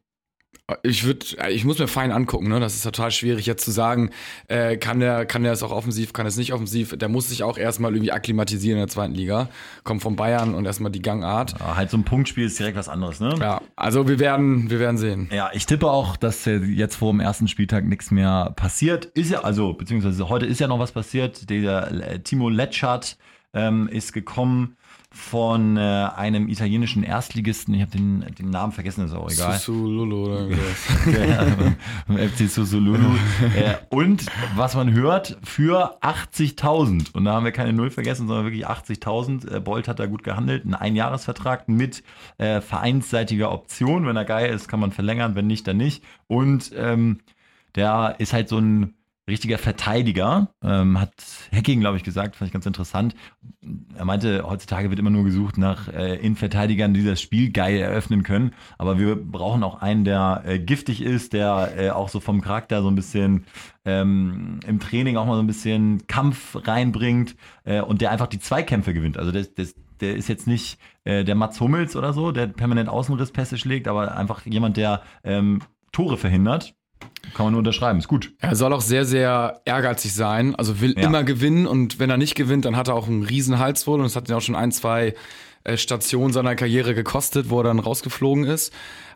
ich 0.85 1.03
würde, 1.03 1.27
ich 1.51 1.65
muss 1.65 1.81
mir 1.81 1.89
fein 1.89 2.13
angucken, 2.13 2.49
ne? 2.49 2.61
Das 2.61 2.77
ist 2.77 2.85
total 2.85 3.11
schwierig 3.11 3.45
jetzt 3.45 3.65
zu 3.65 3.73
sagen, 3.73 4.11
äh, 4.47 4.77
kann 4.77 5.01
der, 5.01 5.27
kann 5.27 5.43
der 5.43 5.51
es 5.51 5.65
auch 5.65 5.73
offensiv, 5.73 6.13
kann 6.13 6.27
es 6.27 6.37
nicht 6.37 6.53
offensiv. 6.53 6.97
Der 6.97 7.09
muss 7.09 7.29
sich 7.29 7.43
auch 7.43 7.59
erstmal 7.59 7.93
irgendwie 7.93 8.13
akklimatisieren 8.13 8.79
in 8.79 8.83
der 8.83 8.89
zweiten 8.89 9.15
Liga. 9.15 9.49
Kommt 9.83 10.01
von 10.01 10.15
Bayern 10.15 10.55
und 10.55 10.65
erstmal 10.65 10.93
die 10.93 11.03
Gangart. 11.03 11.59
Ja, 11.59 11.75
halt 11.75 11.91
so 11.91 11.97
ein 11.97 12.05
Punktspiel 12.05 12.47
ist 12.47 12.57
direkt 12.57 12.77
was 12.77 12.89
anderes, 12.89 13.19
ne? 13.19 13.35
Ja, 13.41 13.61
also 13.75 14.07
wir 14.07 14.21
werden, 14.21 14.71
wir 14.71 14.79
werden 14.79 14.97
sehen. 14.97 15.29
Ja, 15.33 15.51
ich 15.53 15.67
tippe 15.67 15.91
auch, 15.91 16.17
dass 16.17 16.45
jetzt 16.45 16.95
vor 16.95 17.13
dem 17.13 17.19
ersten 17.19 17.49
Spieltag 17.49 17.85
nichts 17.85 18.13
mehr 18.13 18.53
passiert. 18.55 19.07
Ist 19.07 19.33
ja, 19.33 19.41
also, 19.41 19.73
beziehungsweise 19.73 20.29
heute 20.29 20.47
ist 20.47 20.61
ja 20.61 20.69
noch 20.69 20.79
was 20.79 20.93
passiert. 20.93 21.51
Der 21.51 21.91
äh, 21.91 22.21
Timo 22.21 22.49
Letschert 22.49 23.19
ähm, 23.55 23.89
ist 23.89 24.13
gekommen 24.13 24.77
von 25.13 25.77
äh, 25.77 25.81
einem 25.81 26.49
italienischen 26.49 27.03
Erstligisten, 27.03 27.75
ich 27.75 27.83
habe 27.83 27.91
den, 27.91 28.25
den 28.39 28.51
Namen 28.51 28.73
vergessen, 28.73 29.05
ist 29.05 29.13
auch 29.13 29.31
egal. 29.31 29.59
Susululu 29.59 30.25
oder 30.25 30.49
ja, 31.07 32.27
FC 32.29 32.49
Susululu. 32.51 33.15
äh, 33.55 33.75
und 33.91 34.25
was 34.57 34.75
man 34.75 34.93
hört, 34.93 35.39
für 35.43 36.03
80.000. 36.03 37.13
Und 37.13 37.25
da 37.25 37.33
haben 37.35 37.45
wir 37.45 37.53
keine 37.53 37.73
Null 37.73 37.91
vergessen, 37.91 38.27
sondern 38.27 38.47
wirklich 38.47 38.67
80.000. 38.67 39.57
Äh, 39.57 39.61
Bolt 39.61 39.87
hat 39.87 39.99
da 39.99 40.07
gut 40.07 40.25
gehandelt. 40.25 40.65
Ein 40.65 40.75
Einjahresvertrag 40.75 41.69
mit 41.69 42.03
äh, 42.39 42.61
vereinsseitiger 42.61 43.53
Option. 43.53 44.07
Wenn 44.07 44.17
er 44.17 44.25
geil 44.25 44.53
ist, 44.53 44.69
kann 44.69 44.81
man 44.81 44.93
verlängern. 44.93 45.35
Wenn 45.35 45.47
nicht, 45.47 45.67
dann 45.67 45.77
nicht. 45.77 46.03
Und 46.27 46.73
ähm, 46.77 47.19
der 47.75 48.17
ist 48.19 48.33
halt 48.33 48.49
so 48.49 48.59
ein 48.59 48.95
richtiger 49.29 49.59
Verteidiger, 49.59 50.49
ähm, 50.65 50.99
hat 50.99 51.13
Hacking, 51.55 51.81
glaube 51.81 51.97
ich, 51.97 52.03
gesagt, 52.03 52.35
fand 52.35 52.49
ich 52.49 52.53
ganz 52.53 52.67
interessant. 52.67 53.15
Er 53.97 54.05
meinte, 54.05 54.45
heutzutage 54.45 54.91
wird 54.91 54.99
immer 54.99 55.11
nur 55.11 55.25
gesucht 55.25 55.59
nach 55.59 55.89
äh, 55.89 56.17
Innenverteidigern, 56.17 56.93
die 56.93 57.05
das 57.05 57.21
Spiel 57.21 57.53
geil 57.53 57.77
eröffnen 57.77 58.25
können. 58.25 58.53
Aber 58.79 58.99
wir 58.99 59.15
brauchen 59.15 59.63
auch 59.63 59.81
einen, 59.81 60.05
der 60.05 60.43
äh, 60.45 60.59
giftig 60.59 61.03
ist, 61.03 61.35
der 61.35 61.73
äh, 61.77 61.91
auch 61.91 62.09
so 62.09 62.19
vom 62.19 62.41
Charakter 62.41 62.83
so 62.83 62.89
ein 62.89 62.97
bisschen 62.97 63.47
ähm, 63.85 64.59
im 64.67 64.81
Training 64.81 65.17
auch 65.17 65.27
mal 65.27 65.37
so 65.37 65.43
ein 65.43 65.47
bisschen 65.47 66.07
Kampf 66.09 66.57
reinbringt 66.67 67.37
äh, 67.65 67.81
und 67.81 68.01
der 68.01 68.11
einfach 68.11 68.27
die 68.27 68.41
Zweikämpfe 68.41 68.93
gewinnt. 68.93 69.19
Also 69.19 69.31
das, 69.31 69.55
das, 69.55 69.75
der 70.01 70.17
ist 70.17 70.29
jetzt 70.29 70.49
nicht 70.49 70.79
äh, 71.05 71.23
der 71.23 71.37
Mats 71.37 71.61
Hummels 71.61 71.95
oder 71.95 72.13
so, 72.13 72.33
der 72.33 72.49
permanent 72.49 72.89
Außenrisspässe 72.89 73.57
schlägt, 73.57 73.87
aber 73.87 74.17
einfach 74.17 74.45
jemand, 74.47 74.77
der 74.77 75.03
ähm, 75.23 75.61
Tore 75.93 76.17
verhindert 76.17 76.75
kann 77.35 77.47
man 77.47 77.53
nur 77.53 77.61
unterschreiben, 77.61 77.99
ist 77.99 78.09
gut. 78.09 78.33
Er 78.41 78.57
soll 78.57 78.73
auch 78.73 78.81
sehr, 78.81 79.05
sehr 79.05 79.61
ehrgeizig 79.65 80.13
sein, 80.15 80.55
also 80.55 80.81
will 80.81 80.95
ja. 80.97 81.05
immer 81.05 81.25
gewinnen 81.25 81.67
und 81.67 81.99
wenn 81.99 82.11
er 82.11 82.17
nicht 82.17 82.35
gewinnt, 82.35 82.65
dann 82.65 82.77
hat 82.77 82.89
er 82.89 82.95
auch 82.95 83.09
einen 83.09 83.23
riesen 83.23 83.59
Hals 83.59 83.87
wohl 83.87 84.01
und 84.01 84.07
es 84.07 84.17
hat 84.17 84.29
ihn 84.29 84.35
auch 84.35 84.41
schon 84.41 84.57
ein, 84.57 84.73
zwei 84.73 85.15
äh, 85.65 85.77
Stationen 85.77 86.33
seiner 86.33 86.57
Karriere 86.57 86.95
gekostet, 86.95 87.49
wo 87.51 87.61
er 87.61 87.65
dann 87.65 87.79
rausgeflogen 87.79 88.45
ist. 88.45 88.73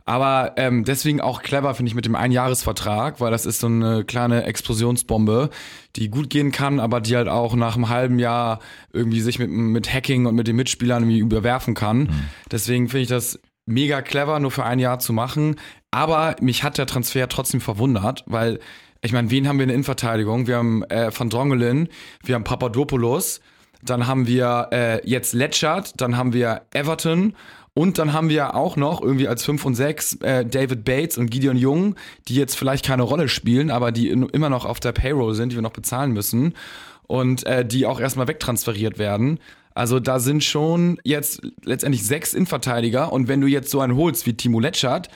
Aber 0.08 0.52
ähm, 0.56 0.84
deswegen 0.84 1.20
auch 1.20 1.42
clever, 1.42 1.74
finde 1.74 1.90
ich, 1.90 1.96
mit 1.96 2.04
dem 2.06 2.14
Einjahresvertrag, 2.14 3.20
weil 3.20 3.32
das 3.32 3.44
ist 3.44 3.58
so 3.58 3.66
eine 3.66 4.04
kleine 4.04 4.44
Explosionsbombe, 4.44 5.50
die 5.96 6.10
gut 6.10 6.30
gehen 6.30 6.52
kann, 6.52 6.78
aber 6.78 7.00
die 7.00 7.16
halt 7.16 7.26
auch 7.26 7.56
nach 7.56 7.74
einem 7.74 7.88
halben 7.88 8.20
Jahr 8.20 8.60
irgendwie 8.92 9.20
sich 9.20 9.40
mit, 9.40 9.50
mit 9.50 9.92
Hacking 9.92 10.26
und 10.26 10.36
mit 10.36 10.46
den 10.46 10.54
Mitspielern 10.54 11.02
irgendwie 11.02 11.18
überwerfen 11.18 11.74
kann. 11.74 11.98
Mhm. 11.98 12.10
Deswegen 12.52 12.88
finde 12.88 13.02
ich 13.02 13.08
das 13.08 13.40
mega 13.66 14.00
clever, 14.00 14.40
nur 14.40 14.50
für 14.50 14.64
ein 14.64 14.78
Jahr 14.78 14.98
zu 14.98 15.12
machen. 15.12 15.56
Aber 15.90 16.36
mich 16.40 16.62
hat 16.62 16.78
der 16.78 16.86
Transfer 16.86 17.28
trotzdem 17.28 17.60
verwundert, 17.60 18.24
weil 18.26 18.60
ich 19.02 19.12
meine, 19.12 19.30
wen 19.30 19.46
haben 19.46 19.58
wir 19.58 19.64
in 19.64 19.68
der 19.68 19.74
Innenverteidigung? 19.74 20.46
Wir 20.46 20.56
haben 20.56 20.82
äh, 20.84 21.10
Van 21.16 21.30
Drongelen, 21.30 21.88
wir 22.24 22.34
haben 22.34 22.44
Papadopoulos, 22.44 23.40
dann 23.82 24.06
haben 24.06 24.26
wir 24.26 24.68
äh, 24.72 25.08
jetzt 25.08 25.32
Letschert, 25.32 26.00
dann 26.00 26.16
haben 26.16 26.32
wir 26.32 26.62
Everton 26.72 27.34
und 27.74 27.98
dann 27.98 28.12
haben 28.12 28.30
wir 28.30 28.54
auch 28.54 28.76
noch 28.76 29.02
irgendwie 29.02 29.28
als 29.28 29.44
5 29.44 29.64
und 29.66 29.74
6 29.74 30.14
äh, 30.22 30.46
David 30.46 30.84
Bates 30.84 31.18
und 31.18 31.30
Gideon 31.30 31.56
Jung, 31.56 31.94
die 32.26 32.34
jetzt 32.34 32.56
vielleicht 32.56 32.86
keine 32.86 33.02
Rolle 33.02 33.28
spielen, 33.28 33.70
aber 33.70 33.92
die 33.92 34.08
in, 34.08 34.22
immer 34.30 34.48
noch 34.48 34.64
auf 34.64 34.80
der 34.80 34.92
Payroll 34.92 35.34
sind, 35.34 35.52
die 35.52 35.56
wir 35.56 35.62
noch 35.62 35.72
bezahlen 35.72 36.12
müssen 36.12 36.54
und 37.06 37.44
äh, 37.44 37.64
die 37.64 37.86
auch 37.86 38.00
erstmal 38.00 38.28
wegtransferiert 38.28 38.98
werden. 38.98 39.38
Also 39.76 40.00
da 40.00 40.20
sind 40.20 40.42
schon 40.42 40.98
jetzt 41.04 41.42
letztendlich 41.62 42.06
sechs 42.06 42.32
Innenverteidiger 42.32 43.12
und 43.12 43.28
wenn 43.28 43.42
du 43.42 43.46
jetzt 43.46 43.70
so 43.70 43.80
einen 43.80 43.94
holst 43.94 44.24
wie 44.24 44.32
Timo 44.32 44.58
Letschert, 44.58 45.10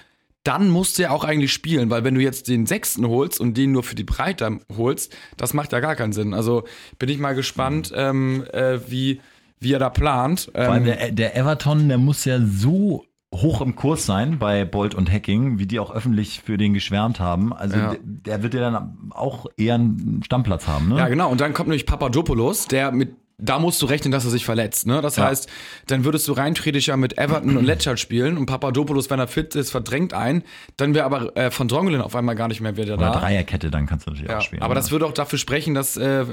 dann 0.44 0.68
musst 0.68 0.98
du 0.98 1.02
ja 1.04 1.10
auch 1.12 1.24
eigentlich 1.24 1.52
spielen, 1.52 1.88
weil 1.88 2.04
wenn 2.04 2.14
du 2.14 2.20
jetzt 2.20 2.46
den 2.46 2.66
sechsten 2.66 3.08
holst 3.08 3.40
und 3.40 3.56
den 3.56 3.72
nur 3.72 3.82
für 3.82 3.94
die 3.94 4.04
Breite 4.04 4.58
holst, 4.76 5.16
das 5.38 5.54
macht 5.54 5.72
ja 5.72 5.80
gar 5.80 5.96
keinen 5.96 6.12
Sinn. 6.12 6.34
Also 6.34 6.64
bin 6.98 7.08
ich 7.08 7.18
mal 7.18 7.34
gespannt, 7.34 7.90
ähm, 7.96 8.44
äh, 8.52 8.80
wie, 8.86 9.22
wie 9.60 9.72
er 9.72 9.78
da 9.78 9.88
plant. 9.88 10.50
Vor 10.54 10.62
allem 10.62 10.86
ähm, 10.86 10.96
der, 10.98 11.12
der 11.12 11.36
Everton, 11.36 11.88
der 11.88 11.98
muss 11.98 12.26
ja 12.26 12.38
so 12.38 13.06
hoch 13.34 13.62
im 13.62 13.76
Kurs 13.76 14.04
sein 14.04 14.38
bei 14.38 14.66
Bolt 14.66 14.94
und 14.94 15.10
Hacking, 15.10 15.58
wie 15.58 15.66
die 15.66 15.78
auch 15.78 15.90
öffentlich 15.90 16.42
für 16.44 16.58
den 16.58 16.74
geschwärmt 16.74 17.18
haben. 17.18 17.54
Also 17.54 17.78
ja. 17.78 17.90
der, 17.92 18.00
der, 18.02 18.42
wird 18.42 18.52
ja 18.52 18.60
dann 18.60 19.10
auch 19.10 19.46
eher 19.56 19.76
einen 19.76 20.22
Stammplatz 20.22 20.66
haben. 20.66 20.90
Ne? 20.90 20.98
Ja, 20.98 21.08
genau. 21.08 21.30
Und 21.30 21.40
dann 21.40 21.54
kommt 21.54 21.68
nämlich 21.68 21.86
Papadopoulos, 21.86 22.66
der 22.66 22.92
mit 22.92 23.14
da 23.40 23.58
musst 23.58 23.80
du 23.82 23.86
rechnen, 23.86 24.12
dass 24.12 24.24
er 24.24 24.30
sich 24.30 24.44
verletzt. 24.44 24.86
Ne? 24.86 25.00
Das 25.00 25.16
ja. 25.16 25.26
heißt, 25.26 25.48
dann 25.86 26.04
würdest 26.04 26.28
du 26.28 26.32
rein 26.32 26.54
theoretisch 26.54 26.88
ja 26.88 26.96
mit 26.96 27.18
Everton 27.18 27.56
und 27.56 27.64
Letchard 27.64 27.98
spielen 27.98 28.36
und 28.36 28.46
Papadopoulos, 28.46 29.10
wenn 29.10 29.18
er 29.18 29.28
fit 29.28 29.54
ist, 29.54 29.70
verdrängt 29.70 30.14
ein. 30.14 30.42
Dann 30.76 30.94
wäre 30.94 31.04
aber 31.04 31.36
äh, 31.36 31.50
von 31.50 31.68
Drongelen 31.68 32.02
auf 32.02 32.14
einmal 32.14 32.34
gar 32.34 32.48
nicht 32.48 32.60
mehr 32.60 32.76
wieder 32.76 32.94
Oder 32.94 33.12
da. 33.12 33.20
Dreierkette, 33.20 33.70
dann 33.70 33.86
kannst 33.86 34.06
du 34.06 34.10
natürlich 34.10 34.30
ja, 34.30 34.38
auch 34.38 34.42
spielen. 34.42 34.62
Aber 34.62 34.72
oder? 34.72 34.80
das 34.80 34.90
würde 34.90 35.06
auch 35.06 35.12
dafür 35.12 35.38
sprechen, 35.38 35.74
dass 35.74 35.96
äh, 35.96 36.26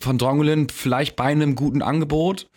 von 0.00 0.18
Drongelen 0.18 0.68
vielleicht 0.68 1.16
bei 1.16 1.24
einem 1.24 1.54
guten 1.54 1.82
Angebot 1.82 2.48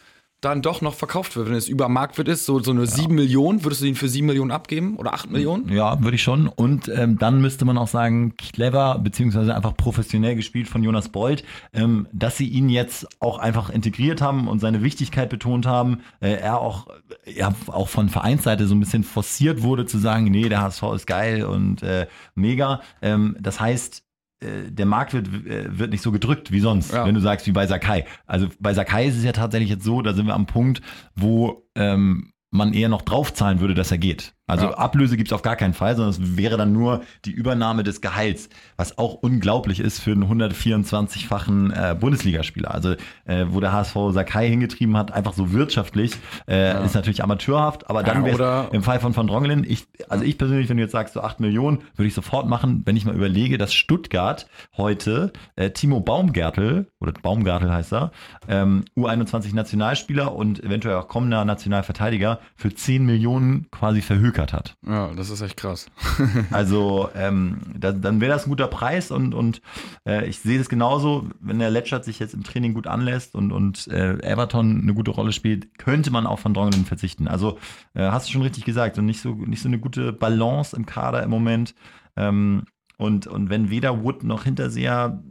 dann 0.45 0.61
doch 0.61 0.81
noch 0.81 0.93
verkauft 0.93 1.35
wird. 1.35 1.49
Wenn 1.49 1.55
es 1.55 1.67
über 1.67 1.89
Marktwert 1.89 2.27
ist, 2.27 2.45
so, 2.45 2.59
so 2.59 2.71
eine 2.71 2.81
ja. 2.81 2.85
7 2.85 3.13
Millionen, 3.13 3.63
würdest 3.63 3.81
du 3.81 3.87
ihn 3.87 3.95
für 3.95 4.07
7 4.07 4.25
Millionen 4.25 4.51
abgeben 4.51 4.95
oder 4.97 5.13
8 5.13 5.31
Millionen? 5.31 5.69
Ja, 5.69 6.01
würde 6.01 6.15
ich 6.15 6.23
schon. 6.23 6.47
Und 6.47 6.87
ähm, 6.87 7.17
dann 7.17 7.41
müsste 7.41 7.65
man 7.65 7.77
auch 7.77 7.87
sagen, 7.87 8.35
clever, 8.37 8.99
beziehungsweise 8.99 9.55
einfach 9.55 9.75
professionell 9.75 10.35
gespielt 10.35 10.67
von 10.67 10.83
Jonas 10.83 11.09
Bold, 11.09 11.43
ähm, 11.73 12.07
dass 12.13 12.37
sie 12.37 12.47
ihn 12.47 12.69
jetzt 12.69 13.07
auch 13.19 13.39
einfach 13.39 13.69
integriert 13.69 14.21
haben 14.21 14.47
und 14.47 14.59
seine 14.59 14.83
Wichtigkeit 14.83 15.29
betont 15.29 15.65
haben. 15.65 16.01
Äh, 16.19 16.33
er 16.33 16.61
auch, 16.61 16.87
ja, 17.25 17.53
auch 17.67 17.89
von 17.89 18.09
Vereinsseite 18.09 18.67
so 18.67 18.75
ein 18.75 18.79
bisschen 18.79 19.03
forciert 19.03 19.63
wurde 19.63 19.87
zu 19.87 19.97
sagen, 19.97 20.25
nee, 20.25 20.47
der 20.47 20.61
HSV 20.61 20.83
ist 20.95 21.07
geil 21.07 21.43
und 21.43 21.81
äh, 21.81 22.05
mega. 22.35 22.81
Ähm, 23.01 23.35
das 23.39 23.59
heißt, 23.59 24.04
der 24.41 24.85
Markt 24.85 25.13
wird, 25.13 25.27
äh, 25.27 25.77
wird 25.77 25.91
nicht 25.91 26.01
so 26.01 26.11
gedrückt 26.11 26.51
wie 26.51 26.59
sonst, 26.59 26.93
ja. 26.93 27.05
wenn 27.05 27.15
du 27.15 27.21
sagst, 27.21 27.47
wie 27.47 27.51
bei 27.51 27.67
Sakai. 27.67 28.05
Also 28.25 28.47
bei 28.59 28.73
Sakai 28.73 29.07
ist 29.07 29.17
es 29.17 29.23
ja 29.23 29.31
tatsächlich 29.31 29.69
jetzt 29.69 29.83
so, 29.83 30.01
da 30.01 30.13
sind 30.13 30.27
wir 30.27 30.33
am 30.33 30.45
Punkt, 30.45 30.81
wo 31.15 31.67
ähm, 31.75 32.33
man 32.51 32.73
eher 32.73 32.89
noch 32.89 33.01
draufzahlen 33.01 33.59
würde, 33.59 33.73
dass 33.73 33.91
er 33.91 33.97
geht. 33.97 34.33
Also 34.47 34.65
ja. 34.65 34.73
Ablöse 34.77 35.17
gibt 35.17 35.29
es 35.29 35.33
auf 35.33 35.41
gar 35.41 35.55
keinen 35.55 35.73
Fall, 35.73 35.95
sondern 35.95 36.11
es 36.11 36.37
wäre 36.37 36.55
dann 36.55 36.71
nur 36.71 37.01
die 37.25 37.31
Übernahme 37.31 37.83
des 37.83 37.99
Gehalts, 37.99 38.49
was 38.77 38.97
auch 38.99 39.15
unglaublich 39.15 39.79
ist 39.79 39.99
für 39.99 40.11
einen 40.11 40.23
124-fachen 40.23 41.71
äh, 41.71 41.95
Bundesligaspieler. 41.95 42.71
Also 42.71 42.91
äh, 43.25 43.45
wo 43.49 43.59
der 43.59 43.71
HSV 43.71 43.95
Sakai 44.11 44.47
hingetrieben 44.47 44.95
hat, 44.97 45.11
einfach 45.11 45.33
so 45.33 45.51
wirtschaftlich, 45.51 46.13
äh, 46.47 46.69
ja. 46.69 46.79
ist 46.83 46.93
natürlich 46.93 47.23
amateurhaft, 47.23 47.89
aber 47.89 48.03
dann 48.03 48.23
ja, 48.23 48.37
wäre 48.37 48.69
im 48.71 48.83
Fall 48.83 48.99
von 48.99 49.15
Van 49.15 49.25
Drongelen, 49.25 49.63
ich, 49.63 49.87
also 50.09 50.23
ich 50.23 50.37
persönlich, 50.37 50.69
wenn 50.69 50.77
du 50.77 50.83
jetzt 50.83 50.91
sagst, 50.91 51.15
so 51.15 51.21
8 51.21 51.39
Millionen, 51.39 51.79
würde 51.95 52.07
ich 52.07 52.13
sofort 52.13 52.47
machen, 52.47 52.83
wenn 52.85 52.95
ich 52.95 53.05
mal 53.05 53.15
überlege, 53.15 53.57
dass 53.57 53.73
Stuttgart 53.73 54.47
heute 54.77 55.33
äh, 55.55 55.71
Timo 55.71 56.01
Baumgartel, 56.01 56.87
oder 56.99 57.13
Baumgartel 57.13 57.73
heißt 57.73 57.93
er, 57.93 58.11
ähm, 58.47 58.85
U21-Nationalspieler 58.95 60.35
und 60.35 60.63
eventuell 60.63 60.95
auch 60.95 61.07
kommender 61.07 61.43
Nationalverteidiger 61.45 62.39
für 62.55 62.73
10 62.73 63.05
Millionen 63.05 63.71
quasi 63.71 64.01
verhögt 64.01 64.34
gevölkert 64.35 64.53
hat. 64.53 64.77
Ja, 64.85 65.11
das 65.15 65.29
ist 65.29 65.41
echt 65.41 65.57
krass. 65.57 65.87
also 66.51 67.09
ähm, 67.15 67.61
da, 67.77 67.91
dann 67.91 68.21
wäre 68.21 68.31
das 68.31 68.45
ein 68.45 68.49
guter 68.49 68.67
Preis 68.67 69.11
und, 69.11 69.33
und 69.33 69.61
äh, 70.07 70.27
ich 70.27 70.39
sehe 70.39 70.57
das 70.57 70.69
genauso, 70.69 71.27
wenn 71.39 71.59
der 71.59 71.69
Letschert 71.69 72.05
sich 72.05 72.19
jetzt 72.19 72.33
im 72.33 72.43
Training 72.43 72.73
gut 72.73 72.87
anlässt 72.87 73.35
und, 73.35 73.51
und 73.51 73.87
äh, 73.87 74.17
Everton 74.19 74.81
eine 74.81 74.93
gute 74.93 75.11
Rolle 75.11 75.31
spielt, 75.31 75.77
könnte 75.77 76.11
man 76.11 76.27
auch 76.27 76.39
von 76.39 76.53
Drongelen 76.53 76.85
verzichten. 76.85 77.27
Also 77.27 77.57
äh, 77.93 78.03
hast 78.03 78.27
du 78.27 78.33
schon 78.33 78.43
richtig 78.43 78.65
gesagt 78.65 78.97
und 78.97 79.05
nicht 79.05 79.21
so, 79.21 79.33
nicht 79.33 79.61
so 79.61 79.69
eine 79.69 79.79
gute 79.79 80.13
Balance 80.13 80.75
im 80.75 80.85
Kader 80.85 81.23
im 81.23 81.29
Moment. 81.29 81.73
Ähm, 82.17 82.65
und, 82.97 83.27
und 83.27 83.49
wenn 83.49 83.69
weder 83.69 84.03
Wood 84.03 84.23
noch 84.23 84.43
Hinterseher 84.43 85.21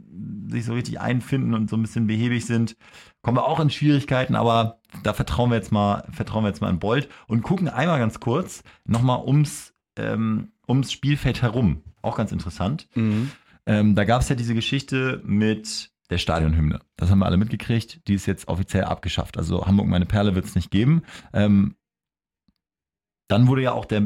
sich 0.47 0.65
so 0.65 0.73
richtig 0.73 0.99
einfinden 0.99 1.53
und 1.53 1.69
so 1.69 1.75
ein 1.75 1.81
bisschen 1.81 2.07
behäbig 2.07 2.45
sind, 2.45 2.77
kommen 3.21 3.37
wir 3.37 3.45
auch 3.45 3.59
in 3.59 3.69
Schwierigkeiten, 3.69 4.35
aber 4.35 4.79
da 5.03 5.13
vertrauen 5.13 5.49
wir 5.49 5.57
jetzt 5.57 5.71
mal, 5.71 6.05
vertrauen 6.11 6.43
wir 6.43 6.49
jetzt 6.49 6.61
mal 6.61 6.69
in 6.69 6.79
Bolt 6.79 7.09
und 7.27 7.41
gucken 7.41 7.67
einmal 7.67 7.99
ganz 7.99 8.19
kurz 8.19 8.63
nochmal 8.85 9.23
ums, 9.25 9.73
ähm, 9.97 10.51
ums 10.67 10.91
Spielfeld 10.91 11.41
herum. 11.41 11.81
Auch 12.01 12.17
ganz 12.17 12.31
interessant. 12.31 12.87
Mhm. 12.95 13.31
Ähm, 13.65 13.95
da 13.95 14.03
gab 14.05 14.21
es 14.21 14.29
ja 14.29 14.35
diese 14.35 14.53
Geschichte 14.53 15.21
mit 15.25 15.91
der 16.11 16.19
Stadionhymne. 16.19 16.81
Das 16.97 17.09
haben 17.09 17.19
wir 17.19 17.25
alle 17.25 17.37
mitgekriegt. 17.37 18.07
Die 18.07 18.13
ist 18.13 18.27
jetzt 18.27 18.47
offiziell 18.47 18.83
abgeschafft. 18.83 19.37
Also 19.37 19.65
Hamburg 19.65 19.87
meine 19.87 20.05
Perle 20.05 20.35
wird 20.35 20.45
es 20.45 20.55
nicht 20.55 20.69
geben. 20.69 21.01
Ähm, 21.33 21.75
dann 23.27 23.47
wurde 23.47 23.63
ja 23.63 23.71
auch 23.71 23.85
der 23.85 24.03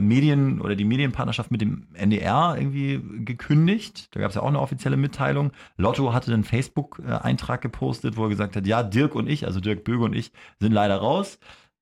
Medien 0.00 0.60
oder 0.60 0.76
die 0.76 0.84
Medienpartnerschaft 0.84 1.50
mit 1.50 1.60
dem 1.60 1.86
NDR 1.94 2.56
irgendwie 2.58 3.00
gekündigt. 3.24 4.08
Da 4.12 4.20
gab 4.20 4.30
es 4.30 4.34
ja 4.34 4.42
auch 4.42 4.48
eine 4.48 4.60
offizielle 4.60 4.96
Mitteilung. 4.96 5.52
Lotto 5.76 6.12
hatte 6.12 6.32
einen 6.32 6.44
Facebook-Eintrag 6.44 7.60
gepostet, 7.60 8.16
wo 8.16 8.24
er 8.24 8.30
gesagt 8.30 8.56
hat, 8.56 8.66
ja, 8.66 8.82
Dirk 8.82 9.14
und 9.14 9.28
ich, 9.28 9.46
also 9.46 9.60
Dirk 9.60 9.84
Böge 9.84 10.04
und 10.04 10.14
ich, 10.14 10.32
sind 10.60 10.72
leider 10.72 10.96
raus. 10.96 11.38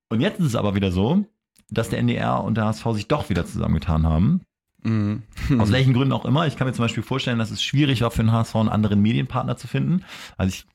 Und 0.09 0.21
jetzt 0.21 0.41
ist 0.41 0.47
es 0.47 0.57
aber 0.57 0.75
wieder 0.75 0.93
so, 0.93 1.25
dass 1.71 1.89
der 1.89 1.99
NDR 1.99 2.43
und 2.45 2.57
der 2.57 2.67
HSV 2.67 2.87
sich 2.93 3.09
doch 3.09 3.31
wieder 3.31 3.47
zusammengetan 3.47 4.07
haben. 4.07 4.43
Mhm. 4.83 5.23
Aus 5.59 5.73
welchen 5.73 5.95
Gründen 5.95 6.13
auch 6.13 6.25
immer. 6.25 6.47
Ich 6.47 6.57
kann 6.57 6.67
mir 6.67 6.73
zum 6.73 6.85
Beispiel 6.85 7.03
vorstellen, 7.03 7.39
dass 7.39 7.51
es 7.51 7.63
schwierig 7.63 8.03
war 8.03 8.11
für 8.11 8.23
den 8.23 8.33
HSV 8.33 8.55
einen 8.57 8.69
anderen 8.69 9.01
Medienpartner 9.01 9.57
zu 9.57 9.67
finden. 9.67 10.05
Also 10.37 10.55
ich 10.55 10.67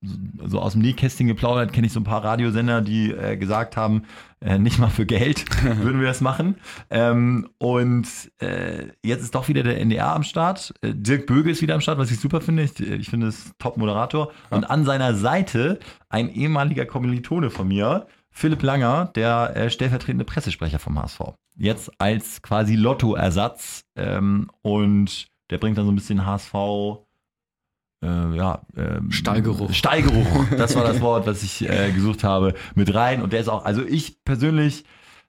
so 0.00 0.60
aus 0.60 0.72
dem 0.72 0.82
Nähkästchen 0.82 1.26
geplaudert, 1.26 1.72
kenne 1.72 1.86
ich 1.86 1.92
so 1.92 2.00
ein 2.00 2.04
paar 2.04 2.22
Radiosender, 2.22 2.80
die 2.80 3.10
äh, 3.10 3.36
gesagt 3.36 3.76
haben, 3.76 4.04
äh, 4.40 4.58
nicht 4.58 4.78
mal 4.78 4.90
für 4.90 5.06
Geld 5.06 5.44
würden 5.82 6.00
wir 6.00 6.06
das 6.06 6.20
machen. 6.20 6.56
Ähm, 6.90 7.48
und 7.58 8.06
äh, 8.38 8.88
jetzt 9.04 9.22
ist 9.22 9.34
doch 9.34 9.48
wieder 9.48 9.64
der 9.64 9.80
NDR 9.80 10.14
am 10.14 10.22
Start. 10.22 10.72
Äh, 10.82 10.94
Dirk 10.94 11.26
Böge 11.26 11.50
ist 11.50 11.62
wieder 11.62 11.74
am 11.74 11.80
Start, 11.80 11.98
was 11.98 12.12
ich 12.12 12.20
super 12.20 12.40
finde. 12.40 12.62
Ich, 12.62 12.78
ich 12.78 13.10
finde 13.10 13.26
es 13.26 13.52
Top-Moderator. 13.58 14.32
Ja. 14.50 14.56
Und 14.56 14.64
an 14.64 14.84
seiner 14.84 15.14
Seite 15.14 15.80
ein 16.08 16.28
ehemaliger 16.28 16.86
Kommilitone 16.86 17.50
von 17.50 17.66
mir, 17.66 18.06
Philipp 18.30 18.62
Langer, 18.62 19.10
der 19.16 19.56
äh, 19.56 19.70
stellvertretende 19.70 20.24
Pressesprecher 20.24 20.78
vom 20.78 20.96
HSV. 21.00 21.20
Jetzt 21.56 21.90
als 21.98 22.40
quasi 22.40 22.76
Lottoersatz 22.76 23.84
ähm, 23.96 24.48
und 24.62 25.26
der 25.50 25.58
bringt 25.58 25.76
dann 25.76 25.86
so 25.86 25.90
ein 25.90 25.96
bisschen 25.96 26.24
HSV 26.24 26.54
äh, 28.02 28.36
ja, 28.36 28.62
ähm, 28.76 29.10
Stallgeruch. 29.10 29.72
Stallgeruch, 29.72 30.50
das 30.56 30.74
war 30.76 30.84
das 30.84 31.00
Wort, 31.00 31.26
was 31.26 31.42
ich 31.42 31.68
äh, 31.68 31.90
gesucht 31.92 32.24
habe, 32.24 32.54
mit 32.74 32.94
rein. 32.94 33.22
Und 33.22 33.32
der 33.32 33.40
ist 33.40 33.48
auch, 33.48 33.64
also 33.64 33.82
ich 33.84 34.24
persönlich. 34.24 34.84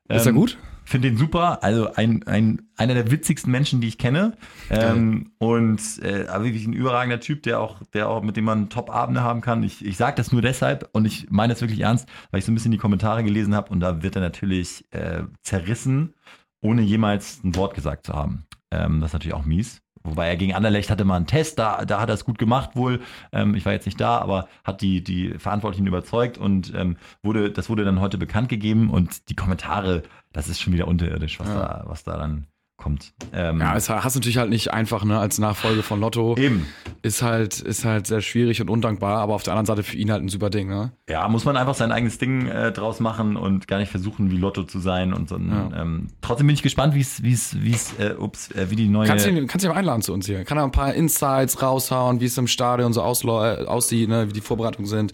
Ähm, 0.09 0.17
ist 0.17 0.25
er 0.25 0.33
gut? 0.33 0.57
finde 0.89 1.09
den 1.09 1.17
super. 1.17 1.63
Also 1.63 1.93
ein, 1.93 2.23
ein, 2.25 2.63
einer 2.75 2.95
der 2.95 3.11
witzigsten 3.11 3.51
Menschen, 3.51 3.79
die 3.79 3.87
ich 3.87 3.97
kenne. 3.97 4.35
Ähm, 4.69 5.31
und 5.37 5.79
äh, 6.01 6.27
wirklich 6.27 6.65
ein 6.65 6.73
überragender 6.73 7.19
Typ, 7.19 7.43
der 7.43 7.59
auch, 7.59 7.81
der 7.93 8.09
auch, 8.09 8.23
mit 8.23 8.35
dem 8.35 8.45
man 8.45 8.69
Top-Abende 8.69 9.21
haben 9.21 9.41
kann. 9.41 9.61
Ich, 9.63 9.85
ich 9.85 9.97
sage 9.97 10.15
das 10.15 10.31
nur 10.31 10.41
deshalb 10.41 10.89
und 10.91 11.05
ich 11.05 11.27
meine 11.29 11.53
das 11.53 11.61
wirklich 11.61 11.81
ernst, 11.81 12.09
weil 12.31 12.39
ich 12.39 12.45
so 12.45 12.51
ein 12.51 12.55
bisschen 12.55 12.71
die 12.71 12.77
Kommentare 12.77 13.23
gelesen 13.23 13.55
habe 13.55 13.71
und 13.71 13.79
da 13.79 14.01
wird 14.01 14.15
er 14.15 14.21
natürlich 14.21 14.85
äh, 14.91 15.23
zerrissen, 15.43 16.15
ohne 16.61 16.81
jemals 16.81 17.43
ein 17.43 17.55
Wort 17.55 17.75
gesagt 17.75 18.07
zu 18.07 18.13
haben. 18.13 18.45
Ähm, 18.71 18.99
das 18.99 19.09
ist 19.09 19.13
natürlich 19.13 19.35
auch 19.35 19.45
mies. 19.45 19.81
Wobei 20.03 20.27
er 20.27 20.37
gegen 20.37 20.53
Anderlecht 20.53 20.89
hatte 20.89 21.05
mal 21.05 21.17
einen 21.17 21.27
Test, 21.27 21.59
da, 21.59 21.85
da 21.85 21.99
hat 21.99 22.09
er 22.09 22.15
es 22.15 22.25
gut 22.25 22.37
gemacht 22.37 22.75
wohl. 22.75 23.01
Ähm, 23.31 23.55
ich 23.55 23.65
war 23.65 23.73
jetzt 23.73 23.85
nicht 23.85 23.99
da, 23.99 24.17
aber 24.19 24.47
hat 24.63 24.81
die, 24.81 25.03
die 25.03 25.37
Verantwortlichen 25.37 25.87
überzeugt 25.87 26.37
und 26.37 26.73
ähm, 26.75 26.97
wurde, 27.21 27.51
das 27.51 27.69
wurde 27.69 27.83
dann 27.85 27.99
heute 27.99 28.17
bekannt 28.17 28.49
gegeben 28.49 28.89
und 28.89 29.29
die 29.29 29.35
Kommentare, 29.35 30.03
das 30.31 30.47
ist 30.47 30.61
schon 30.61 30.73
wieder 30.73 30.87
unterirdisch, 30.87 31.39
was, 31.39 31.47
Ja. 31.49 31.55
da, 31.55 31.83
was 31.87 32.03
da 32.03 32.17
dann 32.17 32.47
kommt. 32.79 33.13
Ähm, 33.33 33.59
Ja, 33.59 33.75
es 33.75 33.89
hast 33.89 34.15
natürlich 34.15 34.37
halt 34.37 34.49
nicht 34.49 34.73
einfach, 34.73 35.03
ne, 35.03 35.19
als 35.19 35.37
Nachfolge 35.37 35.83
von 35.83 35.99
Lotto. 35.99 36.35
eben. 36.37 36.65
Ist 37.01 37.21
halt, 37.21 37.59
ist 37.61 37.85
halt 37.85 38.07
sehr 38.07 38.21
schwierig 38.21 38.59
und 38.61 38.69
undankbar, 38.69 39.19
aber 39.19 39.33
auf 39.35 39.43
der 39.43 39.53
anderen 39.53 39.67
Seite 39.67 39.83
für 39.83 39.95
ihn 39.95 40.11
halt 40.11 40.23
ein 40.23 40.27
super 40.29 40.49
Ding, 40.49 40.67
ne? 40.67 40.91
Ja, 41.07 41.27
muss 41.29 41.45
man 41.45 41.55
einfach 41.55 41.75
sein 41.75 41.91
eigenes 41.91 42.17
Ding 42.17 42.47
äh, 42.47 42.71
draus 42.71 42.99
machen 42.99 43.37
und 43.37 43.67
gar 43.67 43.77
nicht 43.77 43.89
versuchen, 43.91 44.31
wie 44.31 44.37
Lotto 44.37 44.63
zu 44.63 44.79
sein. 44.79 45.13
Und 45.13 45.29
so, 45.29 45.37
Ja. 45.37 45.69
ähm, 45.81 46.07
trotzdem 46.21 46.47
bin 46.47 46.55
ich 46.55 46.63
gespannt, 46.63 46.95
wie 46.95 47.01
es, 47.01 47.21
wie 47.23 47.33
es, 47.33 47.55
wie 47.61 47.71
es, 47.73 47.93
äh, 47.99 48.15
ups, 48.17 48.51
äh, 48.51 48.69
wie 48.69 48.75
die 48.75 48.87
neue. 48.89 49.07
Kannst 49.07 49.25
du 49.25 49.29
ihn, 49.29 49.47
kannst 49.47 49.65
ihn 49.65 49.71
einladen 49.71 50.01
zu 50.01 50.13
uns 50.13 50.25
hier? 50.25 50.43
Kann 50.43 50.57
er 50.57 50.63
ein 50.65 50.71
paar 50.71 50.93
Insights 50.93 51.61
raushauen, 51.61 52.19
wie 52.19 52.25
es 52.25 52.37
im 52.37 52.47
Stadion 52.47 52.91
so 52.91 53.01
aussieht, 53.01 54.09
ne, 54.09 54.27
wie 54.27 54.33
die 54.33 54.41
Vorbereitungen 54.41 54.87
sind? 54.87 55.13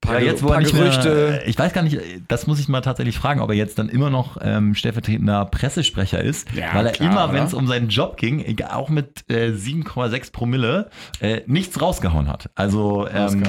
Paar, 0.00 0.20
ja, 0.20 0.26
jetzt, 0.26 0.42
wo 0.42 0.48
er 0.48 0.60
nicht 0.60 0.74
Gerüchte. 0.74 1.08
mehr, 1.30 1.48
ich 1.48 1.58
weiß 1.58 1.72
gar 1.72 1.82
nicht, 1.82 1.98
das 2.28 2.46
muss 2.46 2.60
ich 2.60 2.68
mal 2.68 2.82
tatsächlich 2.82 3.16
fragen, 3.16 3.40
ob 3.40 3.48
er 3.48 3.56
jetzt 3.56 3.78
dann 3.78 3.88
immer 3.88 4.10
noch 4.10 4.36
ähm, 4.42 4.74
stellvertretender 4.74 5.46
Pressesprecher 5.46 6.22
ist, 6.22 6.52
Ja, 6.52 6.74
weil 6.74 6.86
er 6.86 6.92
klar, 6.92 7.10
immer, 7.10 7.32
wenn 7.32 7.44
es 7.44 7.54
um 7.54 7.66
seinen 7.66 7.88
Job 7.88 8.16
ging, 8.18 8.44
egal, 8.44 8.72
auch 8.72 8.90
mit 8.90 9.24
äh, 9.30 9.48
7,6 9.52 10.32
Promille, 10.32 10.90
äh, 11.20 11.40
nichts 11.46 11.80
rausgehauen 11.80 12.28
hat. 12.28 12.50
Also 12.54 13.08
ähm. 13.08 13.42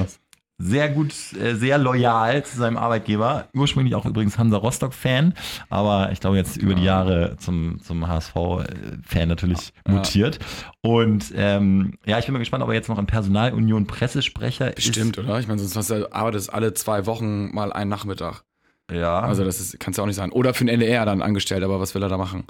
Sehr 0.57 0.87
gut, 0.89 1.13
äh, 1.33 1.55
sehr 1.55 1.77
loyal 1.77 2.45
zu 2.45 2.57
seinem 2.57 2.77
Arbeitgeber. 2.77 3.49
Ursprünglich 3.53 3.93
auch 3.95 4.05
übrigens 4.05 4.37
Hansa 4.37 4.57
Rostock-Fan, 4.57 5.33
aber 5.69 6.11
ich 6.13 6.19
glaube 6.21 6.37
jetzt 6.37 6.55
über 6.57 6.75
die 6.75 6.83
Jahre 6.83 7.35
zum, 7.37 7.81
zum 7.81 8.07
HSV-Fan 8.07 9.27
natürlich 9.27 9.73
mutiert. 9.87 10.39
Und 10.81 11.33
ähm, 11.35 11.97
ja, 12.05 12.19
ich 12.19 12.25
bin 12.25 12.33
mal 12.33 12.39
gespannt, 12.39 12.63
ob 12.63 12.69
er 12.69 12.75
jetzt 12.75 12.89
noch 12.89 12.99
in 12.99 13.05
Personalunion 13.05 13.85
Pressesprecher 13.87 14.71
Bestimmt, 14.71 15.17
oder? 15.17 15.39
Ich 15.39 15.47
meine, 15.47 15.59
sonst 15.59 15.75
hast 15.75 15.89
du, 15.89 16.11
arbeitest 16.13 16.53
alle 16.53 16.73
zwei 16.73 17.05
Wochen 17.05 17.53
mal 17.53 17.73
einen 17.73 17.89
Nachmittag. 17.89 18.43
ist. 18.89 18.95
Ja, 18.97 19.19
Also 19.21 19.43
das 19.43 19.59
ist, 19.59 19.79
kannst 19.79 19.97
ja 19.97 20.03
auch 20.03 20.07
nicht 20.07 20.15
sein. 20.15 20.31
Oder 20.31 20.53
für 20.53 20.63
den 20.65 20.73
NDR 20.79 21.05
dann 21.05 21.21
angestellt, 21.21 21.63
aber 21.63 21.79
was 21.79 21.95
will 21.95 22.03
er 22.03 22.09
da 22.09 22.17
machen? 22.17 22.45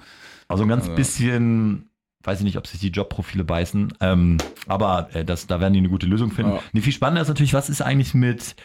Also 0.48 0.64
ein 0.64 0.70
ganz 0.70 0.84
Also- 0.84 0.96
bisschen, 0.96 1.90
weiß 2.26 2.40
ich 2.40 2.46
nicht, 2.46 2.58
ob 2.58 2.68
sich 2.68 2.80
die 2.80 2.90
Jobprofile 2.90 3.44
beißen, 3.44 3.94
ähm, 4.02 4.38
aber 4.68 5.10
äh, 5.14 5.24
das, 5.24 5.48
da 5.48 5.60
werden 5.60 5.74
die 5.74 5.80
eine 5.80 5.90
gute 5.90 6.08
Lösung 6.08 6.32
finden. 6.32 6.54
Ja. 6.54 6.60
Nee, 6.74 6.82
viel 6.82 6.94
spannender 6.94 7.22
ist 7.22 7.28
natürlich, 7.28 7.54
was 7.54 7.70
ist 7.70 7.82
eigentlich 7.82 8.14
mit, 8.14 8.56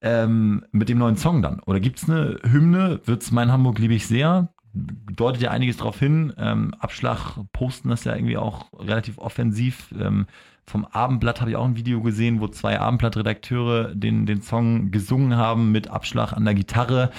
ähm, 0.00 0.64
mit 0.72 0.88
dem 0.88 0.98
neuen 0.98 1.16
Song 1.16 1.42
dann? 1.42 1.60
Oder 1.60 1.80
gibt 1.80 1.98
es 1.98 2.08
eine 2.08 2.38
Hymne? 2.44 3.00
Wird's 3.04 3.30
Mein 3.30 3.50
Hamburg 3.50 3.78
liebe 3.78 3.94
ich 3.94 4.06
sehr? 4.06 4.52
Deutet 4.74 5.42
ja 5.42 5.50
einiges 5.50 5.78
darauf 5.78 5.98
hin. 5.98 6.32
Ähm, 6.36 6.74
Abschlag 6.78 7.38
posten 7.52 7.88
das 7.88 8.04
ja 8.04 8.14
irgendwie 8.14 8.36
auch 8.36 8.66
relativ 8.78 9.18
offensiv. 9.18 9.92
Ähm, 9.98 10.26
vom 10.66 10.84
Abendblatt 10.84 11.40
habe 11.40 11.50
ich 11.50 11.56
auch 11.56 11.64
ein 11.64 11.76
Video 11.76 12.02
gesehen, 12.02 12.40
wo 12.40 12.48
zwei 12.48 12.78
Abendblatt-Redakteure 12.78 13.94
den, 13.94 14.26
den 14.26 14.42
Song 14.42 14.90
gesungen 14.90 15.36
haben 15.36 15.72
mit 15.72 15.88
Abschlag 15.88 16.34
an 16.34 16.44
der 16.44 16.54
Gitarre. 16.54 17.10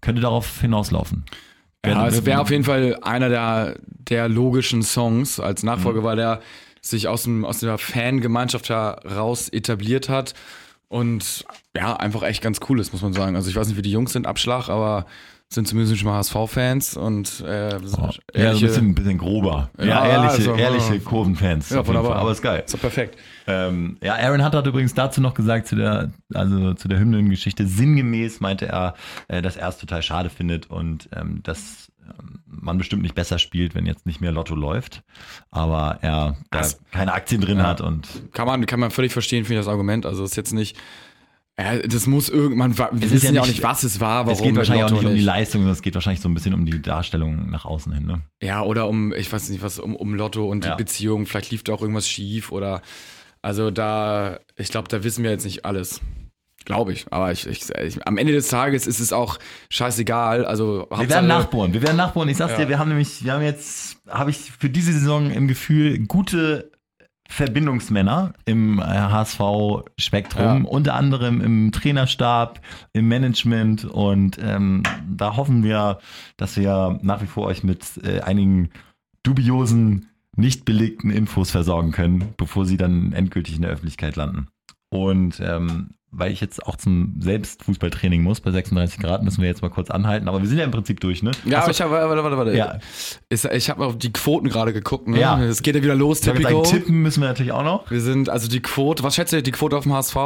Könnte 0.00 0.22
darauf 0.22 0.60
hinauslaufen. 0.60 1.24
Ja, 1.88 2.06
es 2.06 2.24
wäre 2.24 2.40
auf 2.40 2.50
jeden 2.50 2.64
Fall 2.64 2.98
einer 3.02 3.28
der, 3.28 3.76
der 3.84 4.28
logischen 4.28 4.82
Songs 4.82 5.40
als 5.40 5.62
Mhm. 5.62 5.68
Nachfolger, 5.68 6.02
weil 6.04 6.16
der 6.16 6.40
sich 6.80 7.08
aus, 7.08 7.24
dem, 7.24 7.44
aus 7.44 7.60
der 7.60 7.76
Fangemeinschaft 7.78 8.68
heraus 8.70 9.48
etabliert 9.48 10.08
hat 10.08 10.34
und 10.88 11.44
ja, 11.76 11.96
einfach 11.96 12.22
echt 12.22 12.42
ganz 12.42 12.60
cool 12.68 12.80
ist, 12.80 12.92
muss 12.92 13.02
man 13.02 13.12
sagen. 13.12 13.36
Also 13.36 13.50
ich 13.50 13.56
weiß 13.56 13.68
nicht, 13.68 13.76
wie 13.76 13.82
die 13.82 13.90
Jungs 13.90 14.12
sind, 14.12 14.26
Abschlag, 14.26 14.68
aber 14.68 15.06
sind 15.50 15.66
zumindest 15.66 15.96
schon 15.98 16.08
mal 16.10 16.18
HSV-Fans 16.18 16.96
und 16.98 17.40
äh, 17.46 17.74
Oh, 17.74 17.80
ja, 17.80 17.88
so 17.88 18.02
ein 18.02 18.12
ehrliche, 18.34 18.66
bisschen, 18.66 18.86
ein 18.88 18.94
bisschen 18.94 19.18
grober. 19.18 19.70
Ja, 19.78 19.84
Ja, 19.86 20.06
ehrliche, 20.06 20.50
also, 20.50 20.54
ehrliche 20.56 20.94
ja. 20.96 21.00
Kurvenfans. 21.00 21.70
Ja, 21.70 21.86
wunderbar. 21.86 22.16
Aber 22.16 22.32
ist 22.32 22.42
geil. 22.42 22.62
ist 22.66 22.74
doch 22.74 22.80
perfekt. 22.80 23.18
Ähm, 23.46 23.96
ja, 24.02 24.14
Aaron 24.16 24.44
Hunt 24.44 24.54
hat 24.54 24.66
übrigens 24.66 24.92
dazu 24.92 25.22
noch 25.22 25.32
gesagt, 25.32 25.66
zu 25.66 25.76
der, 25.76 26.10
also 26.34 26.74
zu 26.74 26.86
der 26.88 26.98
Hymnengeschichte, 26.98 27.66
sinngemäß 27.66 28.40
meinte 28.40 28.66
er, 28.66 28.94
äh, 29.28 29.40
dass 29.40 29.56
er 29.56 29.68
es 29.70 29.78
total 29.78 30.02
schade 30.02 30.28
findet 30.28 30.68
und 30.70 31.08
ähm, 31.16 31.40
dass 31.42 31.90
ähm, 32.06 32.40
man 32.46 32.76
bestimmt 32.76 33.00
nicht 33.02 33.14
besser 33.14 33.38
spielt, 33.38 33.74
wenn 33.74 33.86
jetzt 33.86 34.04
nicht 34.04 34.20
mehr 34.20 34.32
Lotto 34.32 34.54
läuft, 34.54 35.02
aber 35.50 35.98
er 36.02 36.36
da 36.50 36.58
Das- 36.58 36.78
keine 36.92 37.14
Aktien 37.14 37.40
drin 37.40 37.58
Ja. 37.58 37.66
hat 37.68 37.80
und 37.80 38.06
Kann 38.34 38.46
man, 38.46 38.66
kann 38.66 38.80
man 38.80 38.90
völlig 38.90 39.12
verstehen, 39.14 39.46
finde 39.46 39.60
ich 39.60 39.64
das 39.66 39.72
Argument. 39.72 40.04
Also 40.04 40.24
ist 40.24 40.36
jetzt 40.36 40.52
nicht, 40.52 40.76
ja, 41.58 41.78
das 41.78 42.06
muss 42.06 42.28
irgendwann, 42.28 42.76
wir 42.78 43.10
wissen 43.10 43.26
ja 43.26 43.32
ja, 43.32 43.42
auch 43.42 43.46
nicht- 43.46 43.62
was 43.62 43.82
es 43.82 44.00
war, 44.00 44.26
warum 44.26 44.32
es 44.38 44.42
geht 44.42 44.54
wahrscheinlich 44.56 44.84
auch 44.84 44.90
nicht 44.92 45.04
um 45.04 45.14
die 45.14 45.20
Leistung, 45.20 45.60
sondern 45.62 45.72
es 45.74 45.82
geht 45.82 45.94
wahrscheinlich 45.94 46.20
so 46.20 46.28
ein 46.28 46.34
bisschen 46.34 46.54
um 46.54 46.64
die 46.64 46.80
Darstellung 46.80 47.50
nach 47.50 47.64
außen 47.64 47.92
hin. 47.92 48.06
Ne? 48.06 48.20
Ja, 48.42 48.62
oder 48.62 48.88
um, 48.88 49.12
ich 49.12 49.32
weiß 49.32 49.48
nicht, 49.50 49.62
was, 49.62 49.78
um, 49.78 49.96
um 49.96 50.14
Lotto 50.14 50.48
und 50.48 50.64
die 50.64 50.68
Ja. 50.68 50.76
Beziehung. 50.76 51.26
Vielleicht 51.26 51.50
lief 51.50 51.64
da 51.64 51.72
auch 51.74 51.82
irgendwas 51.82 52.08
schief 52.08 52.52
oder, 52.52 52.80
also 53.42 53.70
da, 53.70 54.38
ich 54.56 54.68
glaube, 54.68 54.88
da 54.88 55.02
wissen 55.04 55.24
wir 55.24 55.30
jetzt 55.32 55.44
nicht 55.44 55.64
alles. 55.64 56.00
Glaube 56.64 56.92
ich. 56.92 57.06
Aber 57.10 57.32
ich, 57.32 57.46
ich, 57.46 57.70
ich, 57.82 58.06
am 58.06 58.18
Ende 58.18 58.34
des 58.34 58.48
Tages 58.48 58.86
ist 58.86 59.00
es 59.00 59.12
auch 59.12 59.38
scheißegal. 59.70 60.44
Also, 60.44 60.86
Wir 60.90 61.08
werden 61.08 61.26
nachbohren, 61.28 61.72
wir 61.72 61.80
werden 61.82 61.96
nachbohren. 61.96 62.28
Ich 62.28 62.36
sag's 62.36 62.52
Ja. 62.52 62.58
dir, 62.58 62.68
wir 62.68 62.78
haben 62.78 62.88
nämlich, 62.88 63.24
wir 63.24 63.32
haben 63.32 63.42
jetzt, 63.42 63.96
habe 64.06 64.30
ich 64.30 64.36
für 64.58 64.68
diese 64.68 64.92
Saison 64.92 65.30
im 65.30 65.48
Gefühl, 65.48 65.98
gute 66.06 66.70
Verbindungsmänner 67.30 68.32
im 68.46 68.78
äh, 68.78 68.82
HSV-Spektrum, 68.82 70.42
Ja. 70.64 70.70
unter 70.70 70.94
anderem 70.94 71.40
im 71.40 71.72
Trainerstab, 71.72 72.60
im 72.92 73.08
Management 73.08 73.84
und 73.84 74.38
ähm, 74.42 74.82
da 75.08 75.36
hoffen 75.36 75.62
wir, 75.62 75.98
dass 76.36 76.56
wir 76.56 76.98
nach 77.02 77.22
wie 77.22 77.26
vor 77.26 77.46
euch 77.46 77.62
mit 77.62 77.84
äh, 78.02 78.20
einigen 78.20 78.70
dubiosen, 79.22 80.08
nicht 80.36 80.64
belegten 80.64 81.10
Infos 81.10 81.50
versorgen 81.50 81.90
können, 81.92 82.32
bevor 82.36 82.64
sie 82.64 82.76
dann 82.76 83.12
endgültig 83.12 83.56
in 83.56 83.62
der 83.62 83.72
Öffentlichkeit 83.72 84.16
landen. 84.16 84.48
Und 84.90 85.40
ähm, 85.40 85.90
weil 86.10 86.32
ich 86.32 86.40
jetzt 86.40 86.64
auch 86.66 86.76
zum 86.76 87.16
Selbstfußballtraining 87.20 88.22
muss, 88.22 88.40
bei 88.40 88.50
36 88.50 88.98
Grad 88.98 89.22
müssen 89.22 89.42
wir 89.42 89.48
jetzt 89.48 89.62
mal 89.62 89.68
kurz 89.68 89.90
anhalten, 89.90 90.28
aber 90.28 90.40
wir 90.40 90.48
sind 90.48 90.58
ja 90.58 90.64
im 90.64 90.70
Prinzip 90.70 91.00
durch, 91.00 91.22
ne? 91.22 91.32
Ja, 91.44 91.62
aber 91.62 91.70
ich 91.70 91.80
habe, 91.80 91.92
warte, 91.92 92.24
warte, 92.24 92.36
warte. 92.36 92.56
Ja. 92.56 92.78
Ist, 93.28 93.44
ich 93.44 93.68
habe 93.70 93.84
auf 93.84 93.98
die 93.98 94.12
Quoten 94.12 94.48
gerade 94.48 94.72
geguckt, 94.72 95.08
ne? 95.08 95.20
Ja. 95.20 95.40
Es 95.42 95.62
geht 95.62 95.74
ja 95.74 95.82
wieder 95.82 95.94
los, 95.94 96.20
ich 96.20 96.24
sagen, 96.24 96.64
tippen 96.64 97.02
müssen 97.02 97.20
wir 97.20 97.28
natürlich 97.28 97.52
auch 97.52 97.64
noch. 97.64 97.90
Wir 97.90 98.00
sind, 98.00 98.28
also 98.28 98.48
die 98.48 98.60
Quote, 98.60 99.02
was 99.02 99.14
schätzt 99.14 99.32
ihr, 99.32 99.42
die 99.42 99.52
Quote 99.52 99.76
auf 99.76 99.84
dem 99.84 99.92
HSV? 99.92 100.16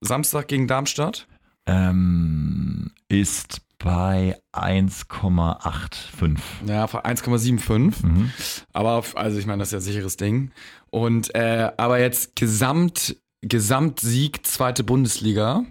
Samstag 0.00 0.48
gegen 0.48 0.66
Darmstadt? 0.66 1.26
Ähm, 1.66 2.90
ist 3.08 3.60
bei 3.78 4.38
1,85. 4.52 6.36
Ja, 6.66 6.84
1,75. 6.84 8.06
Mhm. 8.06 8.30
Aber 8.72 8.92
auf, 8.92 9.16
also 9.16 9.38
ich 9.38 9.46
meine, 9.46 9.58
das 9.58 9.68
ist 9.68 9.72
ja 9.72 9.78
ein 9.78 9.82
sicheres 9.82 10.16
Ding. 10.16 10.52
Und 10.90 11.34
äh, 11.34 11.70
aber 11.76 11.98
jetzt 12.00 12.36
Gesamt, 12.36 13.16
Gesamtsieg 13.42 14.46
zweite 14.46 14.84
Bundesliga. 14.84 15.64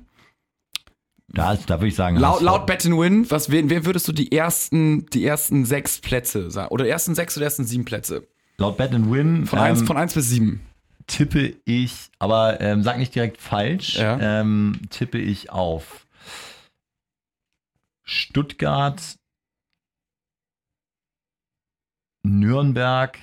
Da, 1.31 1.55
da 1.55 1.75
würde 1.79 1.87
ich 1.89 1.95
sagen, 1.95 2.17
Laut, 2.17 2.41
laut 2.41 2.65
Bet 2.65 2.85
and 2.87 2.97
Win, 2.97 3.29
was 3.29 3.51
wen, 3.51 3.69
wen 3.69 3.85
würdest 3.85 4.07
du 4.07 4.11
die 4.11 4.31
ersten, 4.31 5.05
die 5.11 5.23
ersten 5.25 5.63
sechs 5.65 5.99
Plätze 5.99 6.49
sagen? 6.49 6.69
Oder 6.71 6.87
ersten 6.87 7.13
sechs 7.13 7.37
oder 7.37 7.45
ersten 7.45 7.65
sieben 7.65 7.85
Plätze? 7.85 8.27
laut 8.57 8.77
Bet 8.77 8.93
and 8.93 9.11
Win 9.11 9.45
Von, 9.45 9.59
ähm, 9.59 9.65
eins, 9.65 9.83
von 9.83 9.95
eins 9.95 10.13
bis 10.15 10.27
sieben. 10.29 10.65
tippe 11.05 11.55
ich, 11.65 12.09
aber 12.17 12.59
ähm, 12.61 12.81
sag 12.83 12.97
nicht 12.97 13.13
direkt 13.13 13.37
falsch, 13.39 13.97
Ja. 13.97 14.17
ähm, 14.19 14.81
tippe 14.89 15.19
ich 15.19 15.51
auf 15.51 16.07
Stuttgart, 18.03 18.99
Nürnberg, 22.23 23.17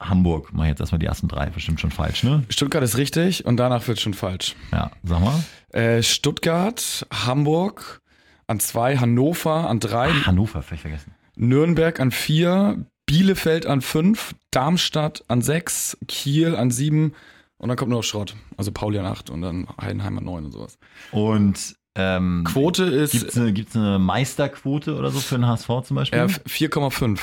Hamburg. 0.00 0.50
Mach 0.52 0.64
ich 0.64 0.70
jetzt 0.70 0.80
erstmal 0.80 0.98
die 0.98 1.06
ersten 1.06 1.28
drei, 1.28 1.46
bestimmt 1.50 1.80
schon 1.80 1.90
falsch, 1.90 2.22
ne? 2.22 2.44
Stuttgart 2.48 2.82
ist 2.82 2.96
richtig 2.96 3.44
und 3.44 3.56
danach 3.56 3.86
wird 3.88 4.00
schon 4.00 4.14
falsch. 4.14 4.54
Ja, 4.72 4.90
sag 5.02 5.20
mal. 5.20 5.44
Äh, 5.72 6.02
Stuttgart, 6.02 7.06
Hamburg 7.12 8.00
an 8.46 8.60
zwei, 8.60 8.96
Hannover 8.96 9.68
an 9.68 9.80
drei, 9.80 10.10
Ach, 10.10 10.26
Hannover, 10.26 10.62
völlig 10.62 10.80
vergessen. 10.82 11.12
Nürnberg 11.36 12.00
an 12.00 12.10
vier, 12.10 12.84
Bielefeld 13.06 13.66
an 13.66 13.80
fünf, 13.80 14.34
Darmstadt 14.50 15.24
an 15.28 15.42
sechs, 15.42 15.96
Kiel 16.08 16.56
an 16.56 16.70
sieben 16.70 17.12
und 17.58 17.68
dann 17.68 17.76
kommt 17.76 17.90
nur 17.90 17.98
noch 18.00 18.04
Schrott. 18.04 18.34
Also 18.56 18.72
Pauli 18.72 18.98
an 18.98 19.06
acht 19.06 19.30
und 19.30 19.42
dann 19.42 19.66
Heidenheim 19.80 20.18
an 20.18 20.24
neun 20.24 20.44
und 20.46 20.52
sowas. 20.52 20.78
Und 21.10 21.76
ähm, 21.94 22.44
Quote 22.46 22.84
ist 22.84 23.12
Gibt 23.12 23.30
es 23.30 23.36
eine, 23.76 23.88
eine 23.88 23.98
Meisterquote 23.98 24.94
oder 24.96 25.10
so 25.10 25.18
für 25.20 25.34
den 25.36 25.46
HSV 25.46 25.68
zum 25.84 25.96
Beispiel? 25.96 26.18
äh, 26.20 26.24
4,5. 26.26 27.18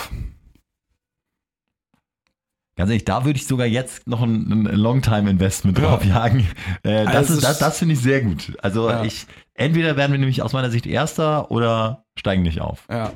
Ganz 2.78 2.90
ehrlich, 2.90 3.06
da 3.06 3.24
würde 3.24 3.38
ich 3.38 3.48
sogar 3.48 3.66
jetzt 3.68 4.06
noch 4.06 4.22
ein, 4.22 4.52
ein 4.52 4.64
Longtime-Investment 4.66 5.78
Ja. 5.80 5.86
draufjagen. 5.92 6.42
Äh, 6.84 7.06
das 7.06 7.16
Also 7.16 7.34
ist, 7.36 7.44
das, 7.44 7.60
das 7.60 7.80
finde 7.80 7.94
ich 7.94 8.02
sehr 8.02 8.22
gut. 8.22 8.54
Also 8.62 8.90
Ja. 8.90 9.04
ich, 9.04 9.26
entweder 9.54 9.96
werden 9.96 10.12
wir 10.12 10.20
nämlich 10.20 10.42
aus 10.42 10.52
meiner 10.54 10.70
Sicht 10.70 10.86
Erster 10.86 11.50
oder 11.52 12.04
steigen 12.18 12.44
nicht 12.44 12.60
auf. 12.62 12.84
Ja. 12.90 13.14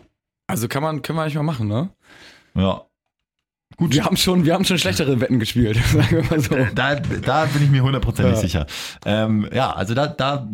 Also 0.47 0.67
kann 0.67 0.81
man, 0.81 1.01
können 1.01 1.17
wir 1.17 1.23
eigentlich 1.23 1.35
mal 1.35 1.43
machen, 1.43 1.67
ne? 1.67 1.89
Ja. 2.55 2.85
Gut. 3.77 3.93
Wir 3.93 4.03
haben 4.03 4.17
schon, 4.17 4.45
wir 4.45 4.55
haben 4.55 4.65
schon 4.65 4.77
schlechtere 4.77 5.21
Wetten 5.21 5.39
gespielt, 5.39 5.77
sagen 5.93 6.09
wir 6.09 6.23
mal 6.23 6.39
so. 6.39 6.55
Da, 6.75 6.95
da 6.95 7.45
bin 7.45 7.63
ich 7.63 7.69
mir 7.69 7.81
hundertprozentig 7.83 8.33
Ja. 8.35 8.41
sicher. 8.41 8.65
Ähm, 9.05 9.47
ja, 9.53 9.71
also 9.71 9.93
da, 9.93 10.07
da 10.07 10.49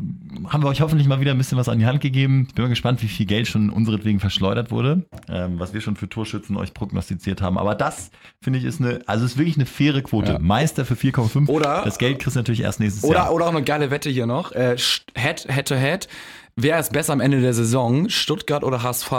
haben 0.50 0.64
wir 0.64 0.68
euch 0.68 0.82
hoffentlich 0.82 1.08
mal 1.08 1.20
wieder 1.22 1.32
ein 1.32 1.38
bisschen 1.38 1.58
was 1.58 1.70
an 1.70 1.80
die 1.80 1.86
Hand 1.86 2.02
gegeben. 2.02 2.48
Bin 2.54 2.66
mal 2.66 2.70
gespannt, 2.70 3.02
wie 3.02 3.08
viel 3.08 3.26
Geld 3.26 3.48
schon 3.48 3.70
unseretwegen 3.70 4.20
verschleudert 4.20 4.70
wurde, 4.70 5.06
ähm, 5.30 5.58
was 5.60 5.74
wir 5.74 5.82
schon 5.82 5.96
für 5.96 6.10
Torschützen 6.10 6.58
euch 6.58 6.74
prognostiziert 6.74 7.42
haben. 7.42 7.58
Aber 7.58 7.74
das, 7.74 8.12
finde 8.42 8.60
ich, 8.60 8.66
ist 8.66 8.80
eine, 8.82 9.00
also 9.08 9.26
ist 9.26 9.38
wirklich 9.38 9.56
eine 9.56 9.66
faire 9.66 10.02
Quote. 10.04 10.34
Ja. 10.34 10.40
Meister 10.40 10.86
für 10.86 10.96
4,5. 10.96 11.48
Oder- 11.48 11.82
Das 11.86 11.98
Geld 11.98 12.20
kriegst 12.20 12.36
du 12.36 12.40
natürlich 12.40 12.62
erst 12.62 12.80
nächstes 12.80 13.04
Oder, 13.06 13.20
Jahr. 13.20 13.34
oder 13.34 13.46
auch 13.46 13.52
eine 13.52 13.64
geile 13.64 13.90
Wette 13.92 14.10
hier 14.10 14.28
noch. 14.28 14.52
Äh, 14.52 14.76
Head, 15.16 15.48
Head 15.50 15.68
to 15.70 15.76
Head. 15.76 16.08
Wer 16.58 16.80
ist 16.80 16.92
besser 16.94 17.14
am 17.14 17.22
Ende 17.22 17.42
der 17.42 17.54
Saison? 17.54 18.08
Stuttgart 18.10 18.64
oder 18.64 18.84
HSV? 18.84 19.12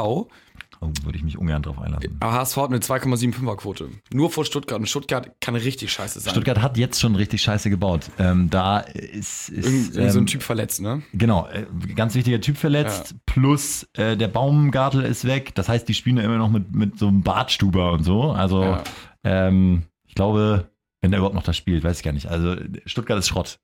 Oh, 0.81 0.91
würde 1.05 1.17
ich 1.17 1.25
mich 1.25 1.39
ungern 1.39 1.63
drauf 1.63 1.79
einlassen. 1.79 2.17
Aber 2.21 2.33
HSV 2.33 2.57
hat 2.59 2.69
eine 2.71 2.79
2,75er 2.79 3.57
Quote. 3.57 3.89
Nur 4.13 4.31
vor 4.31 4.45
Stuttgart. 4.45 4.79
Und 4.79 4.87
Stuttgart 4.89 5.33
kann 5.41 5.55
richtig 5.57 5.93
scheiße 5.93 6.21
sein. 6.21 6.33
Stuttgart 6.33 6.61
hat 6.61 6.77
jetzt 6.77 7.01
schon 7.01 7.17
richtig 7.17 7.43
scheiße 7.43 7.71
gebaut. 7.71 8.11
Ähm, 8.19 8.51
da 8.51 8.81
ist, 8.81 9.49
ist 9.49 9.97
irgend 9.97 10.13
so 10.13 10.19
ein 10.19 10.23
ähm, 10.25 10.27
Typ 10.27 10.43
verletzt, 10.43 10.81
ne? 10.83 11.03
Genau, 11.13 11.47
äh, 11.49 11.67
ganz 11.95 12.15
wichtiger 12.15 12.41
Typ 12.41 12.57
verletzt, 12.59 13.15
plus 13.27 13.89
äh, 13.95 14.17
der 14.17 14.29
Baumgartel 14.29 15.03
ist 15.03 15.25
weg. 15.25 15.55
Das 15.55 15.69
heißt, 15.69 15.89
die 15.89 15.95
spielen 15.95 16.19
ja 16.19 16.23
immer 16.25 16.39
noch 16.39 16.51
mit, 16.51 16.75
mit 16.75 16.99
so 16.99 17.09
einem 17.09 17.23
Bartstuber 17.23 17.93
und 17.93 18.03
so. 18.05 18.33
Also, 18.33 18.63
Ja. 18.63 18.85
ähm, 19.25 19.83
ich 20.07 20.15
glaube, 20.15 20.69
wenn 21.01 21.11
der 21.11 21.19
überhaupt 21.19 21.35
noch 21.37 21.43
das 21.43 21.57
spielt, 21.57 21.85
weiß 21.85 21.99
ich 21.99 22.03
gar 22.05 22.13
nicht. 22.13 22.27
Also, 22.27 22.57
Stuttgart 22.85 23.19
ist 23.19 23.29
Schrott. 23.29 23.59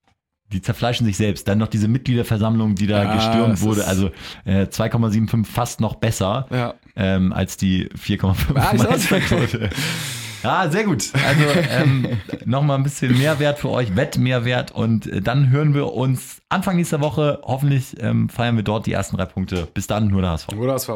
Die 0.52 0.60
zerfleischen 0.60 1.06
sich 1.06 1.16
selbst. 1.16 1.48
Dann 1.48 1.56
noch 1.56 1.68
diese 1.68 1.88
Mitgliederversammlung, 1.88 2.74
die 2.74 2.86
da 2.86 3.04
Ja, 3.04 3.14
gestürmt 3.14 3.54
es 3.54 3.62
wurde. 3.62 3.86
Also 3.86 4.10
äh, 4.44 4.64
2,75 4.66 5.46
fast 5.46 5.80
noch 5.80 5.94
besser 5.94 6.46
Ja. 6.50 6.74
Ähm, 6.96 7.32
als 7.32 7.56
die 7.56 7.88
4,5 7.90 8.34
Ah, 8.56 8.74
Meisterquote. 8.74 9.70
Ja, 10.42 10.68
sehr 10.70 10.84
gut. 10.84 11.10
Also 11.26 11.44
ähm, 11.70 12.06
nochmal 12.44 12.76
ein 12.78 12.82
bisschen 12.82 13.16
Mehrwert 13.16 13.58
für 13.58 13.70
euch, 13.70 13.94
Wettmehrwert. 13.96 14.72
Und 14.72 15.06
äh, 15.06 15.20
dann 15.20 15.50
hören 15.50 15.74
wir 15.74 15.92
uns 15.92 16.42
Anfang 16.48 16.76
nächster 16.76 17.00
Woche. 17.00 17.40
Hoffentlich 17.44 17.96
ähm, 18.00 18.28
feiern 18.28 18.56
wir 18.56 18.64
dort 18.64 18.86
die 18.86 18.92
ersten 18.92 19.16
drei 19.16 19.26
Punkte. 19.26 19.68
Bis 19.72 19.86
dann, 19.86 20.08
nur 20.08 20.20
der 20.20 20.32
HSV. 20.32 20.48
Oder 20.56 20.74
HSV. 20.74 20.90